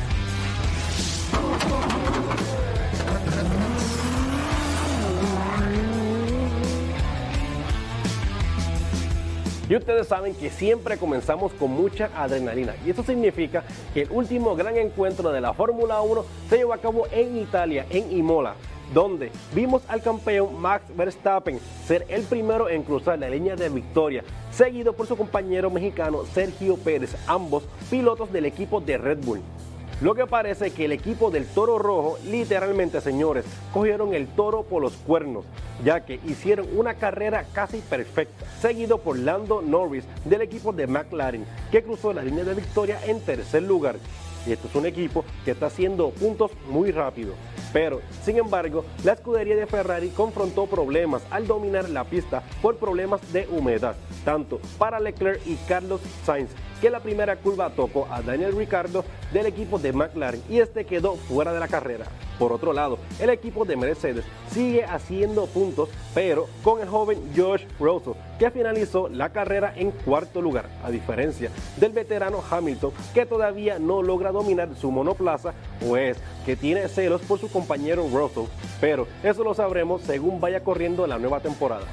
Y 9.66 9.76
ustedes 9.76 10.06
saben 10.08 10.34
que 10.34 10.50
siempre 10.50 10.98
comenzamos 10.98 11.52
con 11.54 11.70
mucha 11.70 12.10
adrenalina. 12.14 12.74
Y 12.84 12.90
eso 12.90 13.02
significa 13.02 13.64
que 13.94 14.02
el 14.02 14.10
último 14.10 14.54
gran 14.54 14.76
encuentro 14.76 15.32
de 15.32 15.40
la 15.40 15.54
Fórmula 15.54 16.02
1 16.02 16.24
se 16.50 16.58
llevó 16.58 16.74
a 16.74 16.78
cabo 16.78 17.06
en 17.10 17.38
Italia, 17.38 17.86
en 17.88 18.12
Imola 18.12 18.56
donde 18.92 19.30
vimos 19.54 19.82
al 19.88 20.02
campeón 20.02 20.60
Max 20.60 20.84
Verstappen 20.96 21.58
ser 21.86 22.04
el 22.08 22.22
primero 22.22 22.68
en 22.68 22.82
cruzar 22.82 23.18
la 23.18 23.28
línea 23.28 23.56
de 23.56 23.68
victoria, 23.68 24.24
seguido 24.50 24.92
por 24.92 25.06
su 25.06 25.16
compañero 25.16 25.70
mexicano 25.70 26.24
Sergio 26.32 26.76
Pérez, 26.76 27.16
ambos 27.26 27.64
pilotos 27.90 28.32
del 28.32 28.46
equipo 28.46 28.80
de 28.80 28.98
Red 28.98 29.18
Bull. 29.24 29.40
Lo 30.00 30.14
que 30.14 30.26
parece 30.26 30.72
que 30.72 30.86
el 30.86 30.92
equipo 30.92 31.30
del 31.30 31.46
Toro 31.46 31.78
Rojo, 31.78 32.18
literalmente 32.26 33.00
señores, 33.00 33.44
cogieron 33.72 34.12
el 34.12 34.26
toro 34.26 34.64
por 34.64 34.82
los 34.82 34.94
cuernos, 34.94 35.44
ya 35.84 36.04
que 36.04 36.18
hicieron 36.26 36.66
una 36.76 36.94
carrera 36.94 37.46
casi 37.52 37.78
perfecta, 37.78 38.44
seguido 38.60 38.98
por 38.98 39.16
Lando 39.16 39.62
Norris 39.62 40.04
del 40.24 40.42
equipo 40.42 40.72
de 40.72 40.88
McLaren, 40.88 41.46
que 41.70 41.84
cruzó 41.84 42.12
la 42.12 42.24
línea 42.24 42.42
de 42.42 42.54
victoria 42.54 42.98
en 43.06 43.20
tercer 43.20 43.62
lugar. 43.62 43.96
Y 44.46 44.52
esto 44.52 44.66
es 44.66 44.74
un 44.74 44.86
equipo 44.86 45.24
que 45.44 45.52
está 45.52 45.66
haciendo 45.66 46.10
puntos 46.10 46.50
muy 46.68 46.90
rápido. 46.90 47.34
Pero, 47.74 48.00
sin 48.22 48.38
embargo, 48.38 48.84
la 49.02 49.14
escudería 49.14 49.56
de 49.56 49.66
Ferrari 49.66 50.10
confrontó 50.10 50.66
problemas 50.66 51.22
al 51.28 51.48
dominar 51.48 51.90
la 51.90 52.04
pista 52.04 52.44
por 52.62 52.76
problemas 52.76 53.20
de 53.32 53.48
humedad, 53.48 53.96
tanto 54.24 54.60
para 54.78 55.00
Leclerc 55.00 55.44
y 55.44 55.56
Carlos 55.66 56.00
Sainz, 56.24 56.50
que 56.84 56.90
la 56.90 57.00
primera 57.00 57.36
curva 57.36 57.70
tocó 57.70 58.06
a 58.10 58.20
Daniel 58.20 58.54
Ricciardo 58.54 59.06
del 59.32 59.46
equipo 59.46 59.78
de 59.78 59.94
McLaren 59.94 60.42
y 60.50 60.58
este 60.58 60.84
quedó 60.84 61.14
fuera 61.16 61.54
de 61.54 61.58
la 61.58 61.66
carrera. 61.66 62.04
Por 62.38 62.52
otro 62.52 62.74
lado, 62.74 62.98
el 63.18 63.30
equipo 63.30 63.64
de 63.64 63.74
Mercedes 63.74 64.26
sigue 64.50 64.84
haciendo 64.84 65.46
puntos, 65.46 65.88
pero 66.14 66.46
con 66.62 66.82
el 66.82 66.88
joven 66.88 67.30
George 67.34 67.66
Russell, 67.80 68.12
que 68.38 68.50
finalizó 68.50 69.08
la 69.08 69.30
carrera 69.30 69.72
en 69.74 69.92
cuarto 69.92 70.42
lugar, 70.42 70.68
a 70.84 70.90
diferencia 70.90 71.50
del 71.78 71.92
veterano 71.92 72.44
Hamilton, 72.50 72.92
que 73.14 73.24
todavía 73.24 73.78
no 73.78 74.02
logra 74.02 74.30
dominar 74.30 74.68
su 74.78 74.90
monoplaza, 74.90 75.54
o 75.88 75.96
es 75.96 76.18
que 76.44 76.54
tiene 76.54 76.88
celos 76.88 77.22
por 77.22 77.38
su 77.38 77.50
compañero 77.50 78.06
Russell, 78.12 78.44
pero 78.78 79.06
eso 79.22 79.42
lo 79.42 79.54
sabremos 79.54 80.02
según 80.02 80.38
vaya 80.38 80.62
corriendo 80.62 81.06
la 81.06 81.18
nueva 81.18 81.40
temporada. 81.40 81.86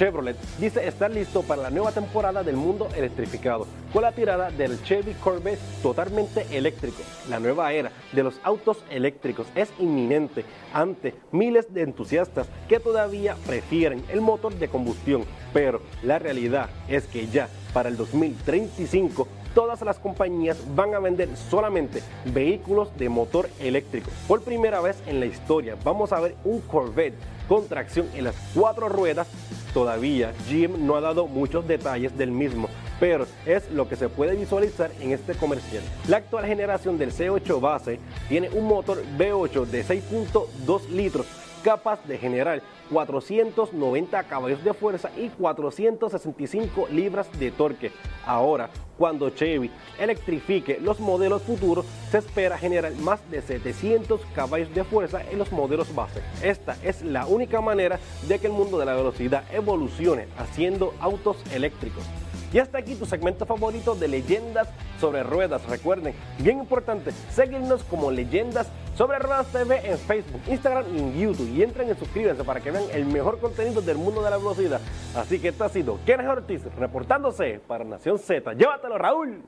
Chevrolet 0.00 0.38
dice 0.58 0.88
estar 0.88 1.10
listo 1.10 1.42
para 1.42 1.60
la 1.60 1.68
nueva 1.68 1.92
temporada 1.92 2.42
del 2.42 2.56
mundo 2.56 2.88
electrificado, 2.96 3.66
con 3.92 4.00
la 4.00 4.12
tirada 4.12 4.50
del 4.50 4.82
Chevy 4.82 5.12
Corvette 5.12 5.60
totalmente 5.82 6.46
eléctrico. 6.56 7.02
La 7.28 7.38
nueva 7.38 7.70
era 7.74 7.92
de 8.12 8.22
los 8.22 8.40
autos 8.42 8.82
eléctricos 8.88 9.46
es 9.54 9.68
inminente 9.78 10.46
ante 10.72 11.12
miles 11.32 11.74
de 11.74 11.82
entusiastas 11.82 12.48
que 12.66 12.80
todavía 12.80 13.36
prefieren 13.46 14.02
el 14.10 14.22
motor 14.22 14.54
de 14.54 14.68
combustión, 14.68 15.26
pero 15.52 15.82
la 16.02 16.18
realidad 16.18 16.70
es 16.88 17.06
que 17.06 17.26
ya 17.26 17.50
para 17.74 17.90
el 17.90 17.98
2035 17.98 19.28
todas 19.54 19.82
las 19.82 19.98
compañías 19.98 20.56
van 20.74 20.94
a 20.94 20.98
vender 20.98 21.28
solamente 21.36 22.02
vehículos 22.32 22.96
de 22.96 23.10
motor 23.10 23.50
eléctrico. 23.60 24.10
Por 24.26 24.40
primera 24.40 24.80
vez 24.80 24.96
en 25.06 25.20
la 25.20 25.26
historia 25.26 25.76
vamos 25.84 26.14
a 26.14 26.20
ver 26.20 26.36
un 26.44 26.62
Corvette 26.62 27.18
con 27.50 27.66
tracción 27.66 28.08
en 28.14 28.22
las 28.22 28.36
cuatro 28.54 28.88
ruedas 28.88 29.26
Todavía 29.72 30.32
Jim 30.48 30.86
no 30.86 30.96
ha 30.96 31.00
dado 31.00 31.26
muchos 31.26 31.66
detalles 31.66 32.16
del 32.18 32.32
mismo, 32.32 32.68
pero 32.98 33.26
es 33.46 33.70
lo 33.70 33.88
que 33.88 33.96
se 33.96 34.08
puede 34.08 34.34
visualizar 34.34 34.90
en 35.00 35.12
este 35.12 35.34
comercial. 35.34 35.82
La 36.08 36.18
actual 36.18 36.44
generación 36.46 36.98
del 36.98 37.12
C8 37.12 37.60
base 37.60 38.00
tiene 38.28 38.50
un 38.50 38.66
motor 38.66 39.02
V8 39.16 39.66
de 39.66 39.84
6.2 39.84 40.88
litros 40.88 41.26
capaz 41.62 42.04
de 42.06 42.18
generar 42.18 42.62
490 42.90 44.22
caballos 44.24 44.64
de 44.64 44.74
fuerza 44.74 45.10
y 45.16 45.28
465 45.28 46.88
libras 46.90 47.28
de 47.38 47.50
torque. 47.50 47.92
Ahora, 48.26 48.70
cuando 48.98 49.30
Chevy 49.30 49.70
electrifique 49.98 50.78
los 50.80 51.00
modelos 51.00 51.42
futuros, 51.42 51.86
se 52.10 52.18
espera 52.18 52.58
generar 52.58 52.92
más 52.96 53.20
de 53.30 53.42
700 53.42 54.20
caballos 54.34 54.74
de 54.74 54.84
fuerza 54.84 55.22
en 55.30 55.38
los 55.38 55.52
modelos 55.52 55.94
base. 55.94 56.22
Esta 56.42 56.76
es 56.82 57.02
la 57.02 57.26
única 57.26 57.60
manera 57.60 57.98
de 58.28 58.38
que 58.38 58.46
el 58.46 58.52
mundo 58.52 58.78
de 58.78 58.86
la 58.86 58.94
velocidad 58.94 59.44
evolucione 59.52 60.28
haciendo 60.36 60.94
autos 61.00 61.36
eléctricos. 61.52 62.04
Y 62.52 62.58
hasta 62.58 62.78
aquí 62.78 62.94
tu 62.94 63.06
segmento 63.06 63.46
favorito 63.46 63.94
de 63.94 64.08
leyendas 64.08 64.68
sobre 65.00 65.22
ruedas. 65.22 65.64
Recuerden, 65.66 66.14
bien 66.38 66.58
importante, 66.58 67.12
seguirnos 67.32 67.84
como 67.84 68.10
leyendas 68.10 68.68
sobre 68.96 69.18
Ruedas 69.18 69.46
TV 69.46 69.90
en 69.90 69.98
Facebook, 69.98 70.42
Instagram 70.46 70.84
y 70.94 70.98
en 70.98 71.18
YouTube. 71.18 71.48
Y 71.54 71.62
entren 71.62 71.90
y 71.90 71.94
suscríbanse 71.94 72.44
para 72.44 72.60
que 72.60 72.70
vean 72.70 72.84
el 72.92 73.06
mejor 73.06 73.40
contenido 73.40 73.80
del 73.80 73.96
mundo 73.96 74.22
de 74.22 74.30
la 74.30 74.36
velocidad. 74.36 74.80
Así 75.14 75.38
que 75.38 75.48
esto 75.48 75.64
ha 75.64 75.68
sido 75.68 75.98
Kenneth 76.04 76.28
Ortiz 76.28 76.62
reportándose 76.76 77.60
para 77.66 77.84
Nación 77.84 78.18
Z. 78.18 78.52
Llévatelo, 78.54 78.98
Raúl. 78.98 79.42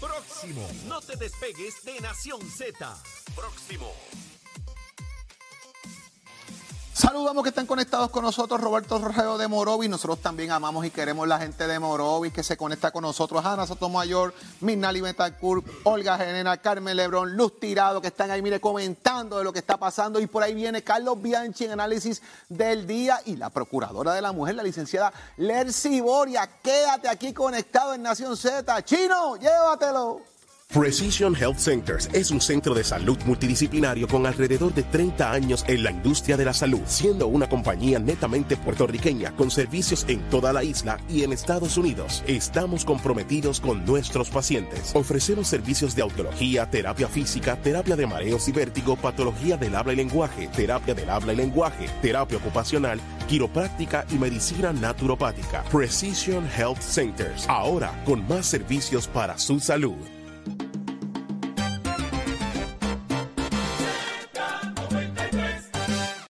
Próximo. 0.00 0.66
No 0.86 1.00
te 1.00 1.16
despegues 1.16 1.82
de 1.84 2.00
Nación 2.00 2.40
Z. 2.42 2.72
Próximo. 3.34 3.90
Saludamos 6.98 7.44
que 7.44 7.50
están 7.50 7.68
conectados 7.68 8.10
con 8.10 8.24
nosotros, 8.24 8.60
Roberto 8.60 8.98
Rogeo 8.98 9.38
de 9.38 9.46
Morovis. 9.46 9.88
Nosotros 9.88 10.20
también 10.20 10.50
amamos 10.50 10.84
y 10.84 10.90
queremos 10.90 11.28
la 11.28 11.38
gente 11.38 11.68
de 11.68 11.78
Morovis 11.78 12.32
que 12.32 12.42
se 12.42 12.56
conecta 12.56 12.90
con 12.90 13.02
nosotros. 13.02 13.46
Ana 13.46 13.68
Sotomayor, 13.68 14.34
Minali 14.62 15.00
Betancourt, 15.00 15.64
Olga 15.84 16.18
Genena, 16.18 16.56
Carmen 16.56 16.96
Lebrón, 16.96 17.36
Luz 17.36 17.60
Tirado, 17.60 18.00
que 18.00 18.08
están 18.08 18.32
ahí, 18.32 18.42
mire, 18.42 18.60
comentando 18.60 19.38
de 19.38 19.44
lo 19.44 19.52
que 19.52 19.60
está 19.60 19.76
pasando. 19.76 20.18
Y 20.18 20.26
por 20.26 20.42
ahí 20.42 20.54
viene 20.54 20.82
Carlos 20.82 21.22
Bianchi 21.22 21.66
en 21.66 21.70
análisis 21.70 22.20
del 22.48 22.84
día 22.84 23.20
y 23.26 23.36
la 23.36 23.50
procuradora 23.50 24.12
de 24.12 24.20
la 24.20 24.32
mujer, 24.32 24.56
la 24.56 24.64
licenciada 24.64 25.12
Lercy 25.36 26.00
Boria. 26.00 26.50
Quédate 26.60 27.08
aquí 27.08 27.32
conectado 27.32 27.94
en 27.94 28.02
Nación 28.02 28.36
Z. 28.36 28.84
Chino, 28.84 29.36
llévatelo. 29.36 30.37
Precision 30.70 31.34
Health 31.34 31.56
Centers 31.56 32.10
es 32.12 32.30
un 32.30 32.42
centro 32.42 32.74
de 32.74 32.84
salud 32.84 33.16
multidisciplinario 33.24 34.06
con 34.06 34.26
alrededor 34.26 34.74
de 34.74 34.82
30 34.82 35.32
años 35.32 35.64
en 35.66 35.82
la 35.82 35.90
industria 35.90 36.36
de 36.36 36.44
la 36.44 36.52
salud, 36.52 36.82
siendo 36.84 37.26
una 37.26 37.48
compañía 37.48 37.98
netamente 37.98 38.54
puertorriqueña 38.58 39.32
con 39.34 39.50
servicios 39.50 40.04
en 40.08 40.20
toda 40.28 40.52
la 40.52 40.62
isla 40.62 40.98
y 41.08 41.22
en 41.22 41.32
Estados 41.32 41.78
Unidos. 41.78 42.22
Estamos 42.26 42.84
comprometidos 42.84 43.60
con 43.60 43.86
nuestros 43.86 44.28
pacientes. 44.28 44.94
Ofrecemos 44.94 45.48
servicios 45.48 45.96
de 45.96 46.02
autología, 46.02 46.68
terapia 46.68 47.08
física, 47.08 47.56
terapia 47.56 47.96
de 47.96 48.06
mareos 48.06 48.46
y 48.46 48.52
vértigo, 48.52 48.94
patología 48.96 49.56
del 49.56 49.74
habla 49.74 49.94
y 49.94 49.96
lenguaje, 49.96 50.48
terapia 50.48 50.92
del 50.92 51.08
habla 51.08 51.32
y 51.32 51.36
lenguaje, 51.36 51.88
terapia 52.02 52.36
ocupacional, 52.36 53.00
quiropráctica 53.26 54.04
y 54.10 54.16
medicina 54.16 54.74
naturopática. 54.74 55.64
Precision 55.72 56.46
Health 56.58 56.82
Centers, 56.82 57.48
ahora 57.48 57.90
con 58.04 58.28
más 58.28 58.44
servicios 58.44 59.08
para 59.08 59.38
su 59.38 59.60
salud. 59.60 60.17